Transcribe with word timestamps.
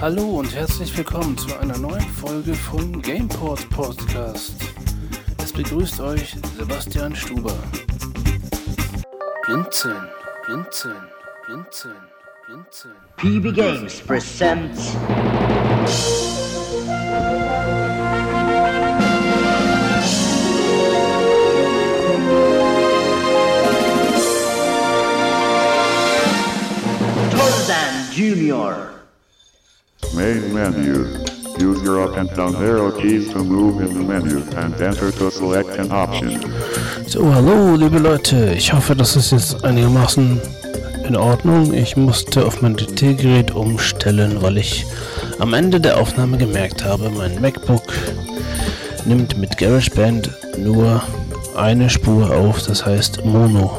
Hallo 0.00 0.38
und 0.38 0.54
herzlich 0.54 0.96
willkommen 0.96 1.36
zu 1.36 1.54
einer 1.58 1.76
neuen 1.76 2.00
Folge 2.00 2.54
vom 2.54 3.02
Gameport 3.02 3.68
Podcast. 3.68 4.54
Es 5.42 5.52
begrüßt 5.52 6.00
euch 6.00 6.36
Sebastian 6.56 7.14
Stuber. 7.14 7.52
Blinzeln, 9.44 10.08
blinzeln, 10.46 11.02
blinzeln, 11.44 11.96
blinzeln. 12.46 12.94
PB 13.18 13.54
Games 13.54 14.00
presents 14.00 14.96
Jr. 28.14 28.99
Main 30.14 30.52
menu. 30.52 31.06
Use 31.58 31.82
your 31.82 32.02
up 32.02 32.16
and 32.16 32.28
down 32.34 32.56
arrow 32.56 32.90
keys 32.90 33.30
to 33.32 33.44
move 33.44 33.80
in 33.80 33.94
the 33.94 34.02
menu 34.02 34.42
and 34.56 34.74
enter 34.80 35.12
to 35.12 35.30
select 35.30 35.78
an 35.78 35.92
option. 35.92 36.40
So, 37.06 37.32
hallo 37.32 37.76
liebe 37.76 37.98
Leute. 37.98 38.54
Ich 38.56 38.72
hoffe, 38.72 38.96
das 38.96 39.16
ist 39.16 39.32
jetzt 39.32 39.64
einigermaßen 39.64 40.40
in 41.06 41.16
Ordnung. 41.16 41.72
Ich 41.74 41.96
musste 41.96 42.44
auf 42.44 42.62
mein 42.62 42.76
DT-Gerät 42.76 43.50
umstellen, 43.52 44.42
weil 44.42 44.58
ich 44.58 44.86
am 45.38 45.54
Ende 45.54 45.80
der 45.80 46.00
Aufnahme 46.00 46.38
gemerkt 46.38 46.84
habe, 46.84 47.10
mein 47.10 47.40
MacBook 47.40 47.92
nimmt 49.04 49.36
mit 49.38 49.58
GarageBand 49.58 50.30
nur 50.58 51.02
eine 51.56 51.88
Spur 51.90 52.30
auf, 52.30 52.62
das 52.66 52.84
heißt 52.84 53.24
Mono. 53.24 53.70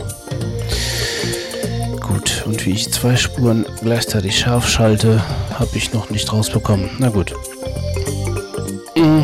Und 2.45 2.65
wie 2.65 2.71
ich 2.71 2.91
zwei 2.91 3.15
Spuren 3.15 3.65
gleichzeitig 3.81 4.37
scharf 4.37 4.67
schalte, 4.67 5.23
habe 5.57 5.77
ich 5.77 5.93
noch 5.93 6.09
nicht 6.09 6.31
rausbekommen. 6.31 6.89
Na 6.99 7.09
gut. 7.09 7.33
Mm. 8.95 9.21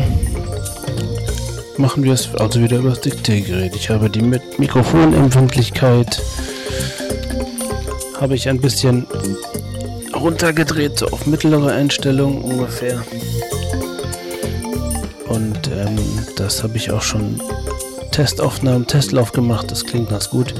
Machen 1.76 2.02
wir 2.02 2.12
es 2.12 2.34
also 2.34 2.60
wieder 2.60 2.78
über 2.78 2.90
das 2.90 3.00
Diktiergerät. 3.00 3.76
Ich 3.76 3.90
habe 3.90 4.10
die 4.10 4.22
mit 4.22 4.58
Mikrofonempfindlichkeit 4.58 6.20
habe 8.20 8.34
ich 8.34 8.48
ein 8.48 8.60
bisschen 8.60 9.06
runtergedreht, 10.14 10.98
so 10.98 11.06
auf 11.06 11.26
mittlere 11.26 11.72
Einstellung 11.72 12.42
ungefähr. 12.42 13.04
Und 15.28 15.68
ähm, 15.68 15.98
das 16.36 16.62
habe 16.62 16.76
ich 16.76 16.90
auch 16.90 17.02
schon 17.02 17.40
Testaufnahmen, 18.10 18.86
Testlauf 18.86 19.32
gemacht. 19.32 19.70
Das 19.70 19.84
klingt 19.84 20.10
ganz 20.10 20.30
gut. 20.30 20.54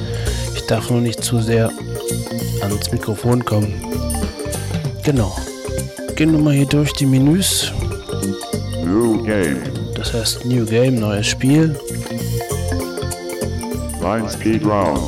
Ich 0.55 0.67
darf 0.67 0.91
nur 0.91 1.01
nicht 1.01 1.25
zu 1.25 1.41
sehr 1.41 1.71
ans 2.63 2.91
Mikrofon 2.93 3.45
kommen. 3.45 3.75
Genau. 5.05 5.35
Gehen 6.17 6.33
wir 6.33 6.39
mal 6.39 6.55
hier 6.55 6.67
durch 6.67 6.93
die 6.93 7.07
Menüs. 7.07 7.73
New 8.85 9.23
game. 9.23 9.63
Das 9.95 10.13
heißt 10.13 10.45
New 10.45 10.65
Game, 10.65 10.97
neues 10.97 11.27
Spiel. 11.27 11.79
Line 14.01 14.29
speed 14.29 14.65
round. 14.65 15.01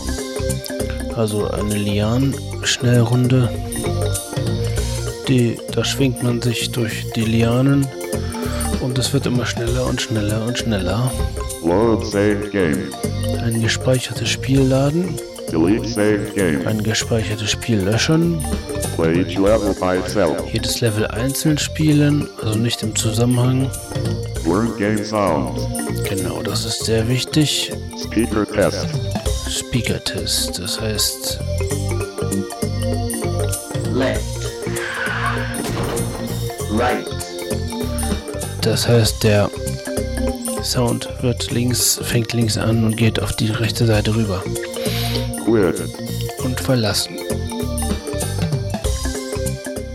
Also 1.17 1.49
eine 1.51 1.75
Lianen-Schnellrunde. 1.75 3.49
Die, 5.29 5.59
da 5.73 5.85
schwingt 5.85 6.23
man 6.23 6.43
sich 6.43 6.71
durch 6.73 7.07
die 7.15 7.25
Lianen 7.25 7.87
und 8.81 8.99
es 8.99 9.13
wird 9.13 9.27
immer 9.27 9.47
schneller 9.47 9.87
und 9.87 10.01
schneller 10.01 10.45
und 10.47 10.59
schneller. 10.59 11.11
Load 11.65 12.05
saved 12.07 12.51
game. 12.51 12.93
Ein 13.41 13.63
gespeichertes 13.63 14.29
Spiel 14.29 14.61
laden. 14.61 15.15
Ein 15.53 16.83
gespeichertes 16.83 17.51
Spiel 17.51 17.79
löschen, 17.81 18.45
Play 18.97 19.21
each 19.23 19.39
level 19.39 19.75
by 19.75 19.97
itself. 19.99 20.37
jedes 20.53 20.81
Level 20.81 21.07
einzeln 21.07 21.59
spielen, 21.59 22.29
also 22.43 22.59
nicht 22.59 22.83
im 22.83 22.95
Zusammenhang. 22.95 23.71
Learn 24.47 24.77
game 24.79 25.05
sound. 25.05 25.59
Genau, 26.09 26.43
das 26.43 26.65
ist 26.65 26.85
sehr 26.85 27.07
wichtig. 27.09 27.73
Speaker 28.03 28.47
test. 28.47 28.87
Speaker 29.49 30.03
Test, 30.05 30.59
das 30.59 30.81
heißt, 30.81 31.41
Left. 33.93 34.23
Right. 36.73 37.05
das 38.63 38.87
heißt 38.87 39.25
der 39.25 39.51
Sound 40.63 41.09
wird 41.21 41.51
links, 41.51 41.99
fängt 42.03 42.33
links 42.33 42.57
an 42.57 42.85
und 42.85 42.97
geht 42.97 43.21
auf 43.21 43.33
die 43.33 43.51
rechte 43.51 43.87
Seite 43.87 44.15
rüber. 44.15 44.43
Und 46.45 46.61
verlassen. 46.61 47.17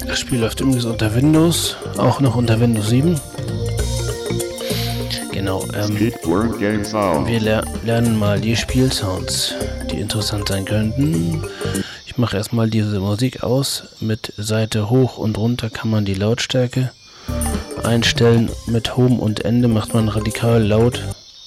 Das 0.06 0.20
Spiel 0.20 0.40
läuft 0.40 0.60
übrigens 0.60 0.86
unter 0.86 1.16
Windows, 1.16 1.78
auch 1.98 2.20
noch 2.20 2.36
unter 2.36 2.60
Windows 2.60 2.90
7. 2.90 3.20
Genau, 5.32 5.64
ähm, 5.74 5.98
wir 6.00 7.40
ler 7.40 7.64
lernen 7.84 8.18
mal 8.18 8.40
die 8.40 8.56
Spielsounds, 8.56 9.54
die 9.92 10.00
interessant 10.00 10.50
sein 10.50 10.66
könnten. 10.66 11.44
Ich 12.06 12.18
mache 12.18 12.36
erstmal 12.36 12.70
diese 12.70 13.00
Musik 13.00 13.44
aus. 13.44 13.84
Mit 14.00 14.34
Seite 14.38 14.90
hoch 14.90 15.18
und 15.18 15.38
runter 15.38 15.70
kann 15.70 15.90
man 15.90 16.04
die 16.04 16.16
Lautstärke 16.16 16.92
einstellen. 17.84 18.50
Mit 18.68 18.98
Home 18.98 19.22
und 19.22 19.46
Ende 19.46 19.68
macht 19.68 19.94
man 19.94 20.10
radikal 20.10 20.62
laut, 20.62 21.02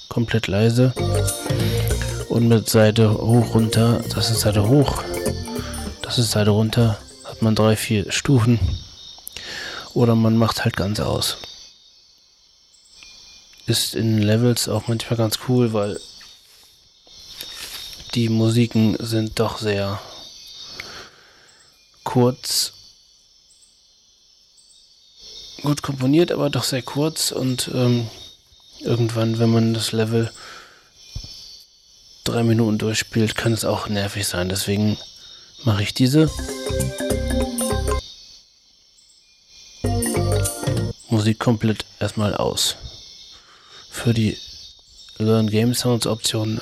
komplett 0.08 0.46
leise. 0.46 0.92
Und 2.38 2.46
mit 2.46 2.70
Seite 2.70 3.10
hoch 3.18 3.52
runter, 3.54 4.00
das 4.14 4.30
ist 4.30 4.42
Seite 4.42 4.68
hoch, 4.68 5.02
das 6.02 6.18
ist 6.18 6.30
Seite 6.30 6.50
runter, 6.50 6.96
hat 7.24 7.42
man 7.42 7.56
drei, 7.56 7.74
vier 7.74 8.12
Stufen. 8.12 8.60
Oder 9.92 10.14
man 10.14 10.36
macht 10.36 10.62
halt 10.62 10.76
ganz 10.76 11.00
aus. 11.00 11.38
Ist 13.66 13.96
in 13.96 14.18
Levels 14.18 14.68
auch 14.68 14.86
manchmal 14.86 15.16
ganz 15.16 15.40
cool, 15.48 15.72
weil 15.72 15.98
die 18.14 18.28
Musiken 18.28 18.96
sind 19.00 19.40
doch 19.40 19.58
sehr 19.58 20.00
kurz. 22.04 22.72
Gut 25.62 25.82
komponiert, 25.82 26.30
aber 26.30 26.50
doch 26.50 26.62
sehr 26.62 26.82
kurz 26.82 27.32
und 27.32 27.68
ähm, 27.74 28.08
irgendwann, 28.78 29.40
wenn 29.40 29.50
man 29.50 29.74
das 29.74 29.90
Level 29.90 30.30
drei 32.28 32.42
Minuten 32.42 32.78
durchspielt, 32.78 33.34
kann 33.34 33.52
es 33.52 33.64
auch 33.64 33.88
nervig 33.88 34.26
sein. 34.26 34.48
Deswegen 34.48 34.98
mache 35.64 35.82
ich 35.82 35.94
diese 35.94 36.30
Musik 41.08 41.38
komplett 41.38 41.84
erstmal 41.98 42.34
aus. 42.34 42.76
Für 43.90 44.12
die 44.12 44.36
Learn 45.16 45.48
Game 45.50 45.74
Sounds 45.74 46.06
Option 46.06 46.60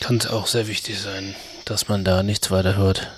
kann 0.00 0.16
es 0.16 0.26
auch 0.26 0.46
sehr 0.46 0.66
wichtig 0.66 1.00
sein, 1.00 1.34
dass 1.64 1.88
man 1.88 2.04
da 2.04 2.22
nichts 2.22 2.50
weiter 2.50 2.76
hört. 2.76 3.08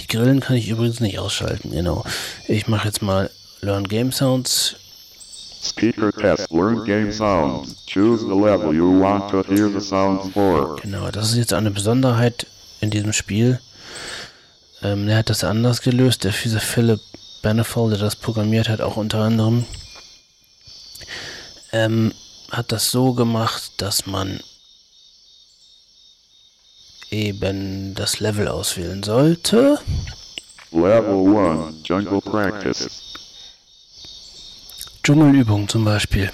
Die 0.00 0.06
Grillen 0.06 0.40
kann 0.40 0.56
ich 0.56 0.68
übrigens 0.68 1.00
nicht 1.00 1.18
ausschalten, 1.18 1.70
genau. 1.70 2.04
Ich 2.48 2.66
mache 2.66 2.88
jetzt 2.88 3.02
mal 3.02 3.30
Learn 3.60 3.86
Game 3.86 4.12
Sounds. 4.12 4.76
Speaker 5.62 6.10
test. 6.12 6.50
Learn 6.50 6.84
game 6.84 7.12
sound. 7.12 7.74
Choose 7.86 8.20
the 8.20 8.34
level 8.34 8.74
you 8.74 8.90
want 9.00 9.30
to 9.30 9.42
hear 9.42 9.68
the 9.68 9.80
sounds 9.80 10.28
for. 10.32 10.76
Genau, 10.82 11.10
das 11.10 11.30
ist 11.30 11.36
jetzt 11.36 11.52
eine 11.52 11.70
Besonderheit 11.70 12.46
in 12.80 12.90
diesem 12.90 13.12
Spiel. 13.12 13.60
Ähm, 14.82 15.06
der 15.06 15.18
hat 15.18 15.30
das 15.30 15.44
anders 15.44 15.80
gelöst. 15.80 16.24
Der 16.24 16.32
fiese 16.32 16.58
Philip 16.58 17.00
Benefold, 17.42 17.92
der 17.92 18.00
das 18.00 18.16
programmiert 18.16 18.68
hat, 18.68 18.80
auch 18.80 18.96
unter 18.96 19.20
anderem, 19.20 19.64
ähm, 21.72 22.12
hat 22.50 22.72
das 22.72 22.90
so 22.90 23.12
gemacht, 23.14 23.70
dass 23.76 24.06
man 24.06 24.40
eben 27.10 27.94
das 27.94 28.20
Level 28.20 28.48
auswählen 28.48 29.02
sollte. 29.02 29.78
Level 30.72 31.36
1. 31.36 31.76
Jungle 31.84 32.20
practice. 32.20 32.88
Dschungelübung 35.02 35.68
zum 35.68 35.84
Beispiel. 35.84 36.30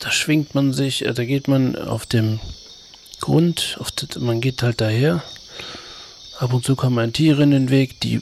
Da 0.00 0.10
schwingt 0.10 0.56
man 0.56 0.72
sich, 0.72 1.04
äh, 1.04 1.14
da 1.14 1.24
geht 1.24 1.46
man 1.46 1.76
auf 1.76 2.04
dem 2.04 2.40
Grund, 3.20 3.76
auf 3.80 3.92
das, 3.92 4.18
man 4.20 4.40
geht 4.40 4.62
halt 4.62 4.80
daher. 4.80 5.22
Ab 6.38 6.52
und 6.52 6.64
zu 6.64 6.74
kommen 6.74 6.98
ein 6.98 7.12
Tier 7.12 7.38
in 7.38 7.52
den 7.52 7.70
Weg, 7.70 8.00
die 8.00 8.20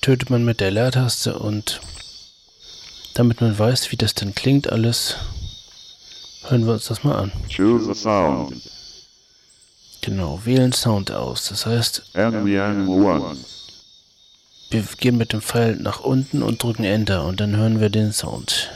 tötet 0.00 0.30
man 0.30 0.44
mit 0.44 0.60
der 0.60 0.70
Leertaste 0.70 1.36
und 1.36 1.80
damit 3.14 3.40
man 3.40 3.58
weiß, 3.58 3.90
wie 3.90 3.96
das 3.96 4.14
denn 4.14 4.36
klingt 4.36 4.70
alles, 4.70 5.16
hören 6.44 6.66
wir 6.66 6.74
uns 6.74 6.86
das 6.86 7.02
mal 7.02 7.16
an. 7.16 7.32
Choose 7.54 7.90
a 7.90 7.94
sound. 7.94 8.54
Genau, 10.00 10.40
wählen 10.44 10.72
Sound 10.72 11.10
aus. 11.10 11.48
Das 11.48 11.66
heißt, 11.66 12.02
Enemy 12.14 12.56
animal 12.56 13.30
1. 13.30 13.59
wir 14.70 14.84
gehen 14.98 15.16
mit 15.16 15.32
dem 15.32 15.42
Pfeil 15.42 15.76
nach 15.76 16.00
unten 16.00 16.42
und 16.42 16.62
drücken 16.62 16.84
Enter 16.84 17.24
und 17.24 17.40
dann 17.40 17.56
hören 17.56 17.80
wir 17.80 17.90
den 17.90 18.12
Sound. 18.12 18.70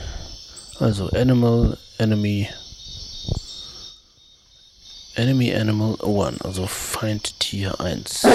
Also 0.79 1.09
Animal, 1.11 1.77
Enemy, 1.97 2.49
Enemy 5.15 5.55
Animal 5.55 5.95
1, 6.03 6.41
also 6.41 6.67
Feind 6.67 7.39
Tier 7.39 7.79
1. 7.79 8.21
Das 8.21 8.33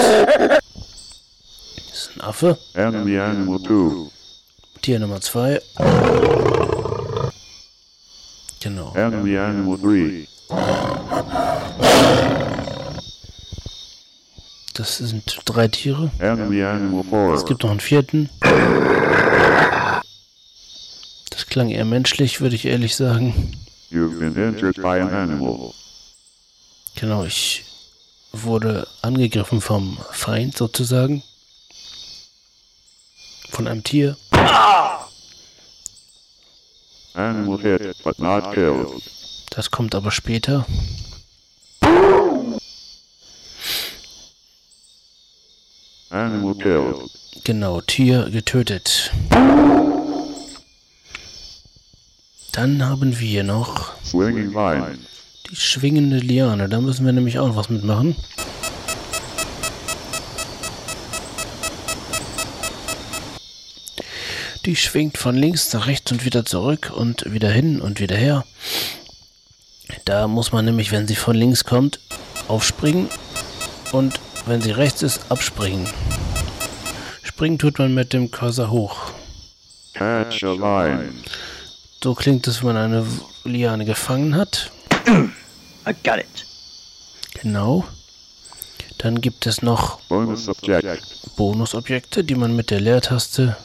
ist 1.93 2.11
ein 2.15 2.21
Affe. 2.21 2.57
Enemy 2.73 3.19
Animal 3.19 3.59
2. 3.59 4.11
Tier 4.81 4.99
Nummer 4.99 5.21
2. 5.21 5.61
Genau. 8.61 8.95
Enemy 8.95 9.37
Animal 9.37 9.77
3. 9.77 10.27
Das 14.81 14.97
sind 14.97 15.39
drei 15.45 15.67
Tiere. 15.67 16.09
Enemy 16.17 16.63
Animal 16.63 17.03
4. 17.03 17.35
Es 17.35 17.45
gibt 17.45 17.61
noch 17.61 17.69
einen 17.69 17.79
vierten. 17.79 18.31
Das 21.29 21.45
klang 21.45 21.69
eher 21.69 21.85
menschlich, 21.85 22.41
würde 22.41 22.55
ich 22.55 22.65
ehrlich 22.65 22.95
sagen. 22.95 23.55
Genau, 26.95 27.23
ich 27.23 27.63
wurde 28.31 28.87
angegriffen 29.03 29.61
vom 29.61 29.99
Feind 30.09 30.57
sozusagen. 30.57 31.21
Von 33.51 33.67
einem 33.67 33.83
Tier. 33.83 34.17
Das 39.51 39.69
kommt 39.69 39.93
aber 39.93 40.09
später. 40.09 40.65
Animal 46.11 46.55
killed. 46.55 47.09
Genau, 47.45 47.79
Tier 47.81 48.29
getötet. 48.29 49.11
Dann 52.51 52.85
haben 52.85 53.17
wir 53.17 53.43
noch 53.43 53.93
die 54.11 55.55
schwingende 55.55 56.17
Liane. 56.17 56.67
Da 56.67 56.81
müssen 56.81 57.05
wir 57.05 57.13
nämlich 57.13 57.39
auch 57.39 57.55
was 57.55 57.69
mitmachen. 57.69 58.17
Die 64.65 64.75
schwingt 64.75 65.17
von 65.17 65.35
links 65.35 65.71
nach 65.73 65.87
rechts 65.87 66.11
und 66.11 66.25
wieder 66.25 66.45
zurück 66.45 66.91
und 66.93 67.31
wieder 67.31 67.49
hin 67.49 67.81
und 67.81 68.01
wieder 68.01 68.17
her. 68.17 68.43
Da 70.05 70.27
muss 70.27 70.51
man 70.51 70.65
nämlich, 70.65 70.91
wenn 70.91 71.07
sie 71.07 71.15
von 71.15 71.35
links 71.35 71.63
kommt, 71.63 71.99
aufspringen 72.47 73.07
und 73.93 74.19
wenn 74.45 74.61
sie 74.61 74.71
rechts 74.71 75.01
ist, 75.01 75.29
abspringen. 75.29 75.87
Springen 77.23 77.59
tut 77.59 77.79
man 77.79 77.93
mit 77.93 78.13
dem 78.13 78.31
Cursor 78.31 78.69
hoch. 78.69 79.11
Catch 79.93 80.43
a 80.43 80.53
line. 80.53 81.13
So 82.03 82.15
klingt 82.15 82.47
es, 82.47 82.61
wenn 82.61 82.73
man 82.73 82.77
eine 82.77 83.05
Liane 83.43 83.85
gefangen 83.85 84.35
hat. 84.35 84.71
I 85.07 85.93
got 86.03 86.17
it. 86.17 86.45
Genau. 87.41 87.85
Dann 88.97 89.21
gibt 89.21 89.47
es 89.47 89.61
noch 89.61 89.99
Bonus 90.01 90.47
object. 90.47 91.35
Bonusobjekte, 91.35 92.23
die 92.23 92.35
man 92.35 92.55
mit 92.55 92.69
der 92.69 92.79
Leertaste 92.79 93.57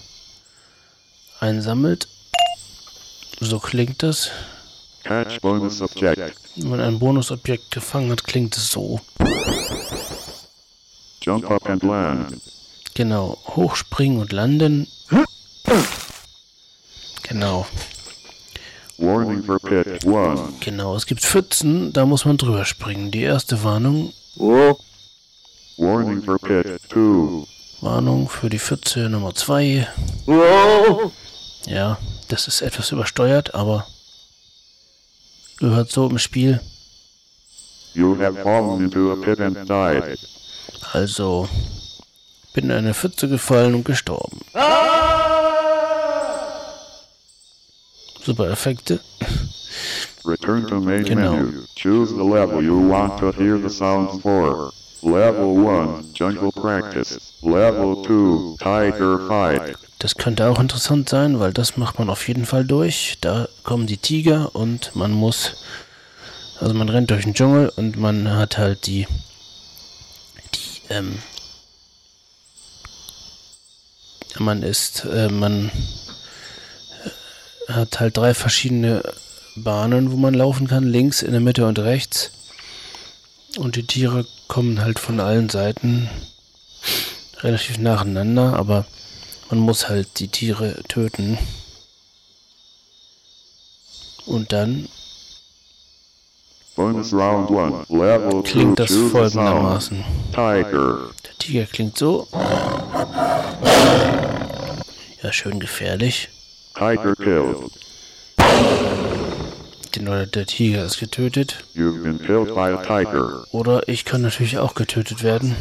einsammelt. 1.40 2.08
So 3.40 3.58
klingt 3.58 4.02
das. 4.02 4.30
Catch 5.04 5.40
bonus 5.40 5.82
object. 5.82 6.34
Wenn 6.56 6.70
man 6.70 6.80
ein 6.80 6.98
Bonusobjekt 6.98 7.70
gefangen 7.70 8.10
hat, 8.10 8.24
klingt 8.24 8.56
es 8.56 8.70
so. 8.70 9.00
Jump 11.26 11.50
up 11.50 11.68
and 11.68 11.82
land. 11.82 12.40
Genau. 12.94 13.36
Hochspringen 13.48 14.20
und 14.20 14.30
landen. 14.30 14.86
Genau. 17.24 17.66
Warning 18.98 19.42
for 19.42 19.58
pit 19.58 20.06
1. 20.06 20.60
Genau. 20.60 20.94
Es 20.94 21.06
gibt 21.06 21.22
Pfützen, 21.22 21.92
da 21.92 22.06
muss 22.06 22.24
man 22.26 22.36
drüber 22.36 22.64
springen. 22.64 23.10
Die 23.10 23.22
erste 23.22 23.64
Warnung. 23.64 24.12
Warning 25.76 26.22
for 26.22 26.38
pit 26.38 26.80
2. 26.90 27.44
Warnung 27.80 28.28
für 28.28 28.48
die 28.48 28.60
Pfütze 28.60 29.08
Nummer 29.08 29.34
2. 29.34 29.88
Whoa. 30.26 31.10
Ja, 31.66 31.98
das 32.28 32.46
ist 32.46 32.62
etwas 32.62 32.92
übersteuert, 32.92 33.52
aber 33.52 33.84
gehört 35.58 35.90
so 35.90 36.08
im 36.08 36.18
Spiel. 36.18 36.60
You 37.94 38.16
have 38.20 38.40
fallen 38.42 38.84
into 38.84 39.12
a 39.12 39.16
pit 39.16 39.40
and 39.40 39.68
died. 39.68 40.16
Also 40.96 41.46
bin 42.54 42.64
in 42.64 42.70
eine 42.70 42.94
Pfütze 42.94 43.28
gefallen 43.28 43.74
und 43.74 43.84
gestorben. 43.84 44.40
Super 48.24 48.48
Effekte. 48.48 49.00
Return 50.24 50.66
to 50.66 50.80
main 50.80 51.04
Genau. 51.04 51.32
menu. 51.32 51.64
Choose 51.76 52.14
the 52.14 52.22
level 52.24 52.62
you 52.62 52.78
want 52.90 53.18
to 53.18 53.30
hear 53.30 53.58
the 53.58 53.68
sounds 53.68 54.22
for. 54.22 54.72
Level 55.02 55.54
1, 55.68 56.14
Jungle 56.14 56.50
Practice. 56.50 57.34
Level 57.42 58.02
2, 58.02 58.56
Tiger 58.56 59.18
Fight. 59.28 59.76
Das 59.98 60.14
könnte 60.14 60.48
auch 60.48 60.58
interessant 60.58 61.10
sein, 61.10 61.38
weil 61.40 61.52
das 61.52 61.76
macht 61.76 61.98
man 61.98 62.08
auf 62.08 62.26
jeden 62.26 62.46
Fall 62.46 62.64
durch. 62.64 63.18
Da 63.20 63.48
kommen 63.64 63.86
die 63.86 63.98
Tiger 63.98 64.54
und 64.54 64.96
man 64.96 65.12
muss, 65.12 65.56
also 66.58 66.72
man 66.72 66.88
rennt 66.88 67.10
durch 67.10 67.24
den 67.24 67.34
Dschungel 67.34 67.70
und 67.76 67.98
man 67.98 68.34
hat 68.34 68.56
halt 68.56 68.86
die, 68.86 69.06
die, 69.06 69.06
ähm, 70.90 71.22
man 74.38 74.62
ist, 74.62 75.04
äh, 75.04 75.28
man 75.28 75.70
äh, 77.68 77.72
hat 77.72 78.00
halt 78.00 78.16
drei 78.16 78.34
verschiedene 78.34 79.02
Bahnen, 79.56 80.12
wo 80.12 80.16
man 80.16 80.34
laufen 80.34 80.68
kann, 80.68 80.84
links, 80.84 81.22
in 81.22 81.32
der 81.32 81.40
Mitte 81.40 81.66
und 81.66 81.78
rechts. 81.78 82.30
Und 83.56 83.76
die 83.76 83.86
Tiere 83.86 84.26
kommen 84.48 84.80
halt 84.80 84.98
von 84.98 85.18
allen 85.20 85.48
Seiten 85.48 86.10
relativ 87.38 87.78
nacheinander, 87.78 88.54
aber 88.54 88.86
man 89.48 89.60
muss 89.60 89.88
halt 89.88 90.18
die 90.18 90.28
Tiere 90.28 90.82
töten. 90.88 91.38
Und 94.26 94.52
dann 94.52 94.88
Bonus 96.76 97.12
Round 97.14 97.50
1. 97.50 97.88
Level 97.88 98.42
2, 98.44 98.50
klingt 98.50 98.78
das 98.78 98.94
folgendermaßen. 98.94 100.04
Tiger. 100.30 100.98
Der 101.24 101.38
Tiger 101.38 101.64
klingt 101.64 101.96
so. 101.96 102.28
Ja, 105.22 105.32
schön 105.32 105.58
gefährlich. 105.58 106.28
Tiger 106.74 107.14
killed. 107.16 107.56
Genau, 109.92 110.26
der 110.26 110.44
Tiger 110.44 110.84
ist 110.84 111.00
getötet. 111.00 111.64
You've 111.74 112.02
been 112.02 112.18
killed 112.18 112.54
by 112.54 112.74
a 112.74 112.76
tiger. 112.76 113.44
Oder 113.52 113.88
ich 113.88 114.04
kann 114.04 114.20
natürlich 114.20 114.58
auch 114.58 114.74
getötet 114.74 115.22
werden. 115.22 115.56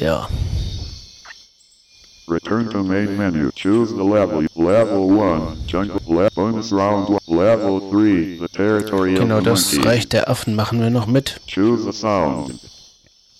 Ja, 0.00 0.26
Return 2.26 2.70
to 2.70 2.82
main 2.82 3.16
menu. 3.18 3.50
Choose 3.54 3.92
the 3.92 4.02
level. 4.02 4.46
Level 4.54 5.08
1, 5.08 5.66
Jungle. 5.66 6.00
Le 6.06 6.30
bonus 6.34 6.72
Round 6.72 7.08
1. 7.08 7.20
Level 7.28 7.90
3, 7.90 8.38
the 8.38 8.48
territory 8.48 9.14
genau 9.14 9.38
of 9.38 9.44
the 9.44 9.50
das 9.50 9.74
monkey. 9.74 9.88
Reich 9.88 10.08
der 10.08 10.28
Affen 10.28 10.54
machen 10.54 10.80
wir 10.80 10.88
noch 10.90 11.06
mit. 11.06 11.40
Choose 11.46 11.86
a 11.86 11.92
sound. 11.92 12.58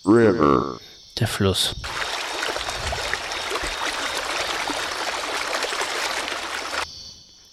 River. 0.05 0.79
Der 1.19 1.29
Fluss. 1.29 1.75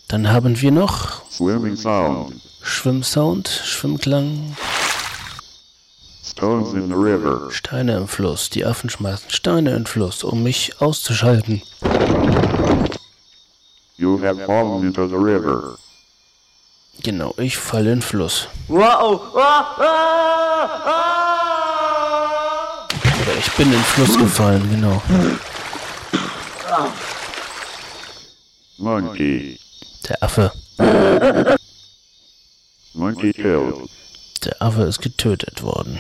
Dann 0.10 0.30
haben 0.30 0.60
wir 0.60 0.72
noch 0.72 1.22
Swimming 1.32 1.78
sound. 1.78 2.34
Schwimmsound, 2.62 3.48
Schwimmklang, 3.48 4.58
Stones 6.32 6.74
in 6.74 6.88
the 6.88 6.96
river. 6.96 7.52
Steine 7.52 7.98
im 7.98 8.08
Fluss. 8.08 8.50
Die 8.50 8.66
Affen 8.66 8.90
schmeißen 8.90 9.30
Steine 9.30 9.72
in 9.72 9.84
den 9.84 9.86
Fluss, 9.86 10.24
um 10.24 10.44
mich 10.44 10.80
auszuschalten. 10.80 11.62
You 13.98 14.18
have 14.24 14.46
fallen 14.46 14.84
into 14.86 15.08
the 15.08 15.18
river. 15.18 15.78
Genau, 17.04 17.34
ich 17.38 17.58
falle 17.58 17.92
in 17.92 18.00
den 18.00 18.02
Fluss. 18.02 18.48
Ah, 18.70 19.20
ah, 19.36 19.66
ah. 20.98 22.88
Oder 23.22 23.38
ich 23.38 23.52
bin 23.58 23.68
in 23.68 23.74
den 23.74 23.84
Fluss 23.84 24.18
gefallen, 24.18 24.70
genau. 24.70 25.02
Monkey. 28.78 29.60
Der 30.08 30.24
Affe. 30.24 30.52
Monkey 32.94 33.34
killed. 33.34 33.90
Der 34.44 34.60
Affe 34.60 34.84
ist 34.84 35.02
getötet 35.02 35.62
worden. 35.62 36.00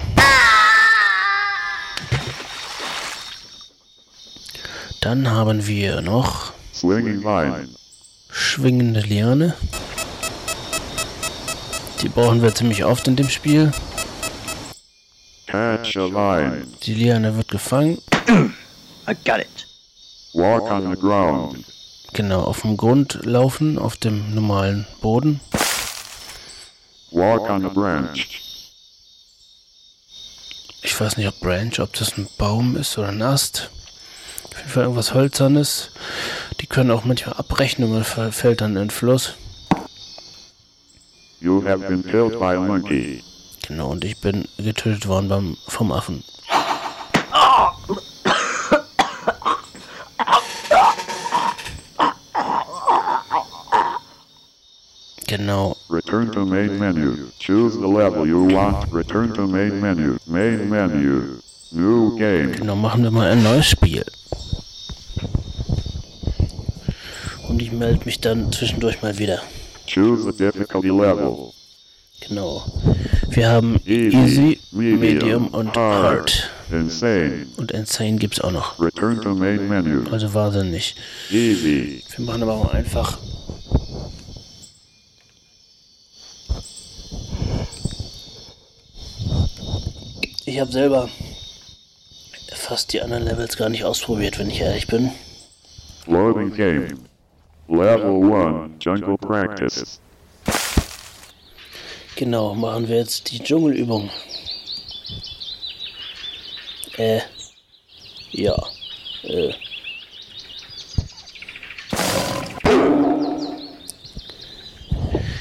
Dann 5.02 5.30
haben 5.30 5.68
wir 5.68 6.02
noch 6.02 6.54
schwingende 8.32 9.02
Liane. 9.02 9.56
Die 12.02 12.10
brauchen 12.10 12.42
wir 12.42 12.56
ziemlich 12.56 12.84
oft 12.84 13.08
in 13.08 13.16
dem 13.16 13.30
Spiel. 13.30 13.72
Catch 15.46 15.98
a 15.98 16.06
line. 16.06 16.66
Die 16.84 16.96
Liane 16.96 17.36
wird 17.38 17.50
gefangen. 17.50 18.00
I 19.08 19.14
got 19.24 19.40
it. 19.40 19.68
Walk 20.34 20.64
on 20.72 20.90
the 20.90 21.00
ground. 21.00 21.64
Genau, 22.14 22.42
auf 22.42 22.62
dem 22.62 22.76
Grund 22.76 23.20
laufen, 23.24 23.78
auf 23.78 23.98
dem 23.98 24.34
normalen 24.34 24.88
Boden. 25.02 25.42
Walk 27.12 27.50
on 27.50 27.65
a 27.65 27.70
branch. 27.70 28.41
ich 30.82 31.00
weiß 31.00 31.18
nicht, 31.18 31.27
ob 31.27 31.39
Branch, 31.39 31.80
ob 31.80 31.94
das 31.94 32.18
ein 32.18 32.27
Baum 32.38 32.75
ist 32.75 32.98
oder 32.98 33.10
ein 33.10 33.22
Ast. 33.22 33.70
Auf 34.44 34.58
jeden 34.58 34.70
Fall 34.70 34.84
irgendwas 34.84 35.13
Hölzernes. 35.13 35.91
Die 36.60 36.68
können 36.68 36.91
auch 36.91 37.03
manchmal 37.06 37.36
abbrechen 37.36 37.84
und 37.84 37.91
man 37.91 38.32
fällt 38.32 38.62
dann 38.62 38.72
in 38.72 38.84
den 38.84 38.89
Fluss. 38.89 39.36
You 41.39 41.63
have 41.65 41.88
been 41.88 42.03
killed 42.03 42.39
by 42.39 42.56
a 42.56 42.60
monkey. 42.60 43.24
Genau, 43.68 43.89
und 43.89 44.03
ich 44.03 44.20
bin 44.20 44.48
getötet 44.58 45.08
worden 45.08 45.27
beim, 45.27 45.58
vom 45.68 45.91
Affen. 45.91 46.24
Genau, 55.32 55.78
Return 55.90 56.30
to 56.34 56.46
main 56.46 56.78
menu. 56.78 57.32
Choose 57.40 57.78
the 57.80 57.88
level 57.88 58.28
you 58.28 58.54
want. 58.54 58.92
Return 58.92 59.34
to 59.36 59.48
main 59.48 59.80
menu. 59.80 60.18
Main 60.28 60.70
menu. 60.70 61.40
New 61.72 62.18
game. 62.18 62.52
genau, 62.52 62.76
machen 62.76 63.02
wir 63.02 63.12
mal 63.12 63.32
ein 63.32 63.42
neues 63.42 63.66
Spiel. 63.66 64.04
Und 67.48 67.62
ich 67.62 67.72
melde 67.72 68.04
mich 68.04 68.20
dann 68.20 68.52
zwischendurch 68.52 69.02
mal 69.02 69.18
wieder. 69.20 69.42
Choose 69.88 70.30
the 70.30 70.38
difficulty 70.38 70.90
level. 70.90 71.54
Genau. 72.28 72.66
Wir 73.30 73.52
haben 73.52 73.80
Easy, 73.86 74.60
Medium 74.74 75.48
und 75.48 75.74
Hard. 75.78 76.52
Insane. 76.70 77.48
Und 77.56 77.72
Insane 77.72 78.18
gibt's 78.18 78.42
auch 78.42 78.52
noch. 78.52 78.78
Return 78.82 79.22
to 79.22 79.34
main 79.34 79.70
menu. 79.70 80.04
Also 80.12 80.34
wahnsinnig. 80.34 80.94
Easy. 81.30 82.04
Wir 82.18 82.26
machen 82.26 82.44
aber 82.44 82.52
auch 82.52 82.74
einfach. 82.74 83.18
Ich 90.51 90.60
habe 90.60 90.70
selber 90.70 91.08
fast 92.51 92.91
die 92.91 93.01
anderen 93.01 93.24
Levels 93.24 93.55
gar 93.55 93.70
nicht 93.70 93.86
ausprobiert, 93.86 94.38
wenn 94.38 94.50
ich 94.50 94.60
ehrlich 94.60 94.86
bin. 94.86 95.10
Loading 96.08 96.53
game. 96.53 97.00
Level 97.70 98.34
1. 98.34 98.74
Jungle 98.84 99.17
practice. 99.17 100.01
Genau, 102.17 102.53
machen 102.53 102.89
wir 102.89 102.98
jetzt 102.98 103.31
die 103.31 103.39
Dschungelübung. 103.39 104.10
Äh. 106.98 107.22
Ja. 108.31 108.62
Äh. 109.24 109.53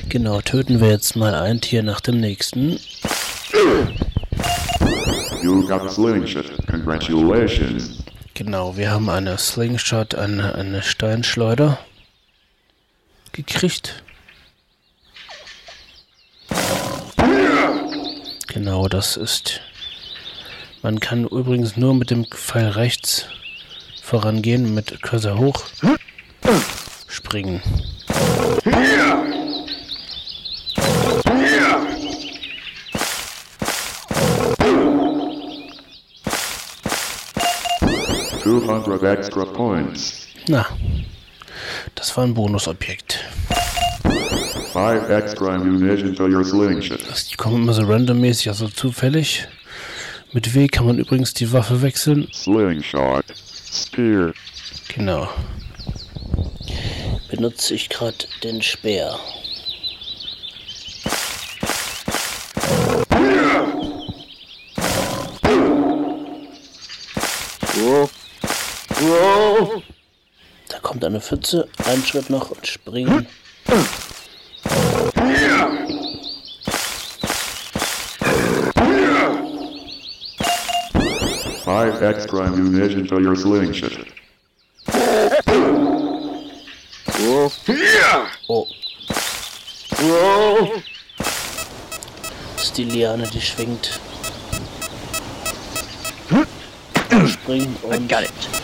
Genau, 0.09 0.41
töten 0.41 0.81
wir 0.81 0.91
jetzt 0.91 1.17
mal 1.17 1.35
ein 1.35 1.61
Tier 1.61 1.83
nach 1.83 2.01
dem 2.01 2.21
nächsten. 2.21 2.79
You 5.43 5.67
got 5.67 5.91
slingshot. 5.91 6.67
Congratulations. 6.67 8.03
Genau, 8.35 8.77
wir 8.77 8.91
haben 8.91 9.09
eine 9.09 9.37
Slingshot, 9.39 10.15
eine, 10.15 10.55
eine 10.55 10.83
Steinschleuder 10.83 11.79
gekriegt. 13.33 14.03
Genau, 18.49 18.89
das 18.89 19.17
ist. 19.17 19.61
Man 20.83 21.01
kann 21.01 21.25
übrigens 21.25 21.77
nur 21.77 21.95
mit 21.95 22.11
dem 22.11 22.25
Pfeil 22.25 22.71
rechts 22.71 23.27
vorangehen, 24.03 24.75
mit 24.75 25.03
Cursor 25.03 25.39
hoch 25.39 25.65
springen. 27.09 27.63
Two 38.91 38.99
hundred 38.99 39.19
extra 39.19 39.45
points. 39.45 40.27
Na, 40.49 40.67
das 41.95 42.17
war 42.17 42.25
ein 42.25 42.35
Bonusobjekt. 42.35 43.25
Five 44.73 45.09
extra 45.11 45.55
ammunition 45.55 46.15
to 46.17 46.27
your 46.27 46.45
slingshot. 46.45 47.01
Das, 47.09 47.29
die 47.29 47.37
kommen 47.37 47.63
immer 47.63 47.73
so 47.73 47.83
randommäßig, 47.83 48.49
also 48.49 48.69
zufällig. 48.69 49.47
Mit 50.33 50.55
W 50.55 50.67
kann 50.67 50.87
man 50.87 50.99
übrigens 50.99 51.35
die 51.35 51.53
Waffe 51.53 51.83
wechseln. 51.83 52.29
Slingshot. 52.33 53.25
Spear. 53.73 54.33
Genau. 54.95 55.29
Benutze 57.29 57.75
ich 57.75 57.89
gerade 57.89 58.17
den 58.43 58.61
Speer. 58.61 59.19
Da 70.69 70.79
kommt 70.81 71.05
eine 71.05 71.21
Pfütze, 71.21 71.69
einen 71.85 72.05
Schritt 72.05 72.31
noch 72.31 72.51
und 72.51 72.67
springen. 72.67 73.27
Five 81.65 82.01
extra 82.03 82.47
ammunition 82.47 83.07
to 83.07 83.19
your 83.19 83.37
slingshot. 83.37 84.07
Oh, 87.29 87.51
das 92.57 92.65
ist 92.65 92.79
die 92.79 92.85
Liane, 92.85 93.29
die 93.29 93.41
schwingt. 93.41 94.01
Springen 97.27 97.77
I 97.83 97.87
und 97.87 98.09
got 98.09 98.23
it. 98.23 98.60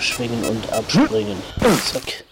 Schwingen 0.00 0.44
und 0.44 0.72
abspringen. 0.72 1.36
Zack. 1.84 2.24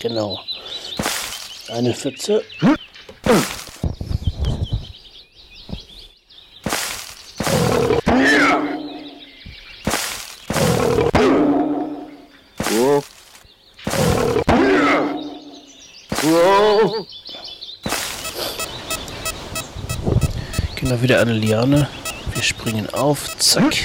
Genau. 0.00 0.38
Eine 1.68 1.92
Pfütze. 1.92 2.44
Wieder 21.06 21.20
eine 21.20 21.34
Liane. 21.34 21.88
Wir 22.34 22.42
springen 22.42 22.92
auf. 22.92 23.38
Zack. 23.38 23.76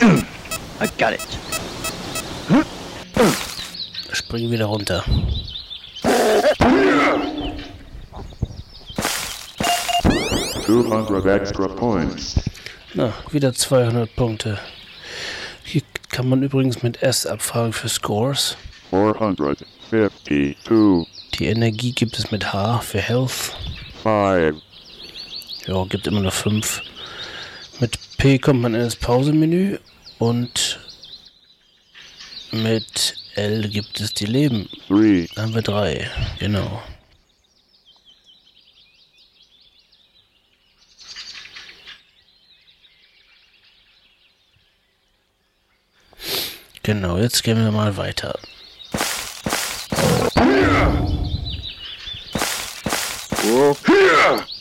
I 0.00 0.86
got 1.00 1.12
it. 1.12 1.20
Springen 4.12 4.52
wieder 4.52 4.66
runter. 4.66 5.02
Na, 12.94 13.12
wieder 13.32 13.52
200 13.52 14.14
Punkte. 14.14 14.60
Hier 15.64 15.82
kann 16.08 16.28
man 16.28 16.44
übrigens 16.44 16.84
mit 16.84 17.02
S 17.02 17.26
abfragen 17.26 17.72
für 17.72 17.88
Scores. 17.88 18.56
Four 18.90 19.18
hundred 19.18 19.66
fifty-two. 19.90 21.04
Die 21.36 21.46
Energie 21.46 21.90
gibt 21.90 22.16
es 22.16 22.30
mit 22.30 22.52
H 22.52 22.78
für 22.78 23.00
Health. 23.00 23.56
Five. 24.04 24.54
Ja, 25.70 25.84
gibt 25.84 26.08
immer 26.08 26.20
nur 26.20 26.32
5. 26.32 26.82
Mit 27.78 27.96
P 28.18 28.40
kommt 28.40 28.60
man 28.60 28.74
in 28.74 28.80
das 28.80 28.96
Pausemenü 28.96 29.78
und 30.18 30.80
mit 32.50 33.16
L 33.36 33.68
gibt 33.68 34.00
es 34.00 34.12
die 34.12 34.26
Leben. 34.26 34.68
Three. 34.88 35.28
Da 35.36 35.42
haben 35.42 35.54
wir 35.54 35.62
drei. 35.62 36.10
Genau. 36.40 36.82
Genau, 46.82 47.16
jetzt 47.18 47.44
gehen 47.44 47.62
wir 47.62 47.70
mal 47.70 47.96
weiter. 47.96 48.36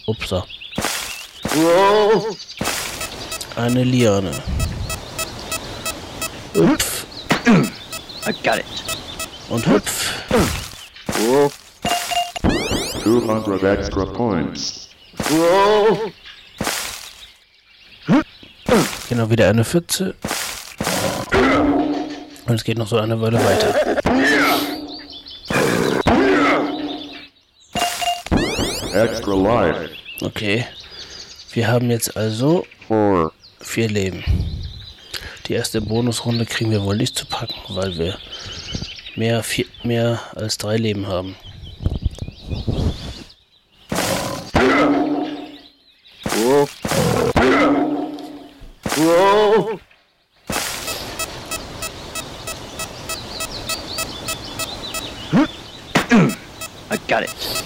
Upsa. 0.06 0.46
Whoa. 1.51 2.36
Eine 3.56 3.84
Liane. 3.84 4.32
Hüpf 6.53 7.06
I 8.27 8.34
got 8.44 8.60
it. 8.60 8.65
und 9.50 9.65
hüpf. 9.65 10.13
Whoa. 11.18 11.51
Two 13.03 13.22
hundred 13.22 13.63
extra 13.63 14.06
points. 14.06 14.89
Whoa. 15.29 16.12
Genau, 19.10 19.29
wieder 19.29 19.50
eine 19.50 19.65
Pfütze. 19.65 20.15
Und 22.46 22.56
es 22.56 22.63
geht 22.63 22.77
noch 22.77 22.88
so 22.88 22.98
eine 22.98 23.20
Weile 23.20 23.39
weiter. 23.44 23.75
Extra 28.94 29.34
life. 29.34 29.89
Okay. 30.22 30.65
Wir 31.51 31.68
haben 31.68 31.89
jetzt 31.89 32.15
also 32.15 32.65
4. 32.88 33.32
vier 33.60 33.88
Leben. 33.88 34.24
Die 35.48 35.53
erste 35.53 35.82
Bonusrunde 35.82 36.46
kriegen 36.46 36.70
wir 36.70 36.84
wohl 36.84 36.96
nicht 36.96 37.18
zu 37.18 37.25
packen, 37.25 37.56
weil 37.70 37.98
wir 37.98 38.18
mehr, 39.15 39.41
vier, 39.41 39.65
mehr 39.84 40.20
als 40.36 40.60
drei 40.60 40.77
Leben 40.77 41.08
haben. 41.08 41.36
I 56.91 56.98
got 57.08 57.24
it. 57.24 57.59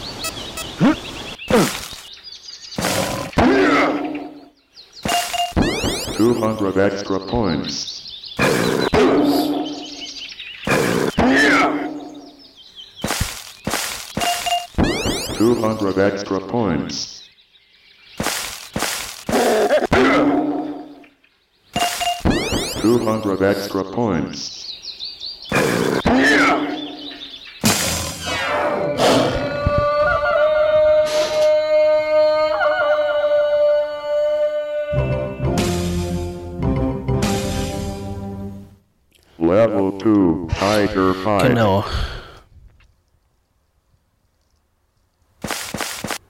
Tiger 40.63 41.13
5. 41.13 41.43
Genau. 41.43 41.83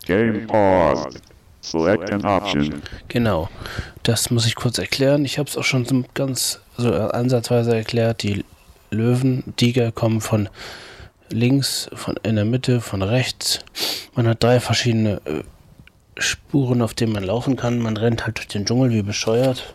Game 0.06 0.48
paused. 0.48 1.22
Select 1.62 2.12
an 2.12 2.26
option. 2.26 2.82
Genau. 3.10 3.50
Das 4.02 4.32
muss 4.32 4.48
ich 4.48 4.56
kurz 4.56 4.80
erklären. 4.80 5.24
Ich 5.24 5.38
habe 5.38 5.48
es 5.48 5.56
auch 5.56 5.64
schon 5.64 5.86
so 5.86 6.04
ganz 6.16 6.60
so 6.78 6.92
ansatzweise 6.92 7.76
erklärt. 7.76 8.24
Die 8.24 8.44
Löwen, 8.90 9.54
Tiger 9.56 9.92
kommen 9.92 10.20
von 10.20 10.50
links, 11.30 11.90
von 11.94 12.16
in 12.24 12.36
der 12.36 12.46
Mitte, 12.46 12.82
von 12.82 13.04
rechts. 13.04 13.60
Man 14.16 14.28
hat 14.28 14.44
drei 14.44 14.60
verschiedene 14.60 15.22
äh, 15.26 15.44
Spuren, 16.18 16.82
auf 16.82 16.96
denen 16.96 17.14
man 17.14 17.24
laufen 17.24 17.56
kann. 17.56 17.80
Man 17.80 17.98
rennt 17.98 18.26
halt 18.26 18.38
durch 18.38 18.48
den 18.48 18.66
Dschungel 18.66 18.90
wie 18.90 19.04
bescheuert. 19.04 19.74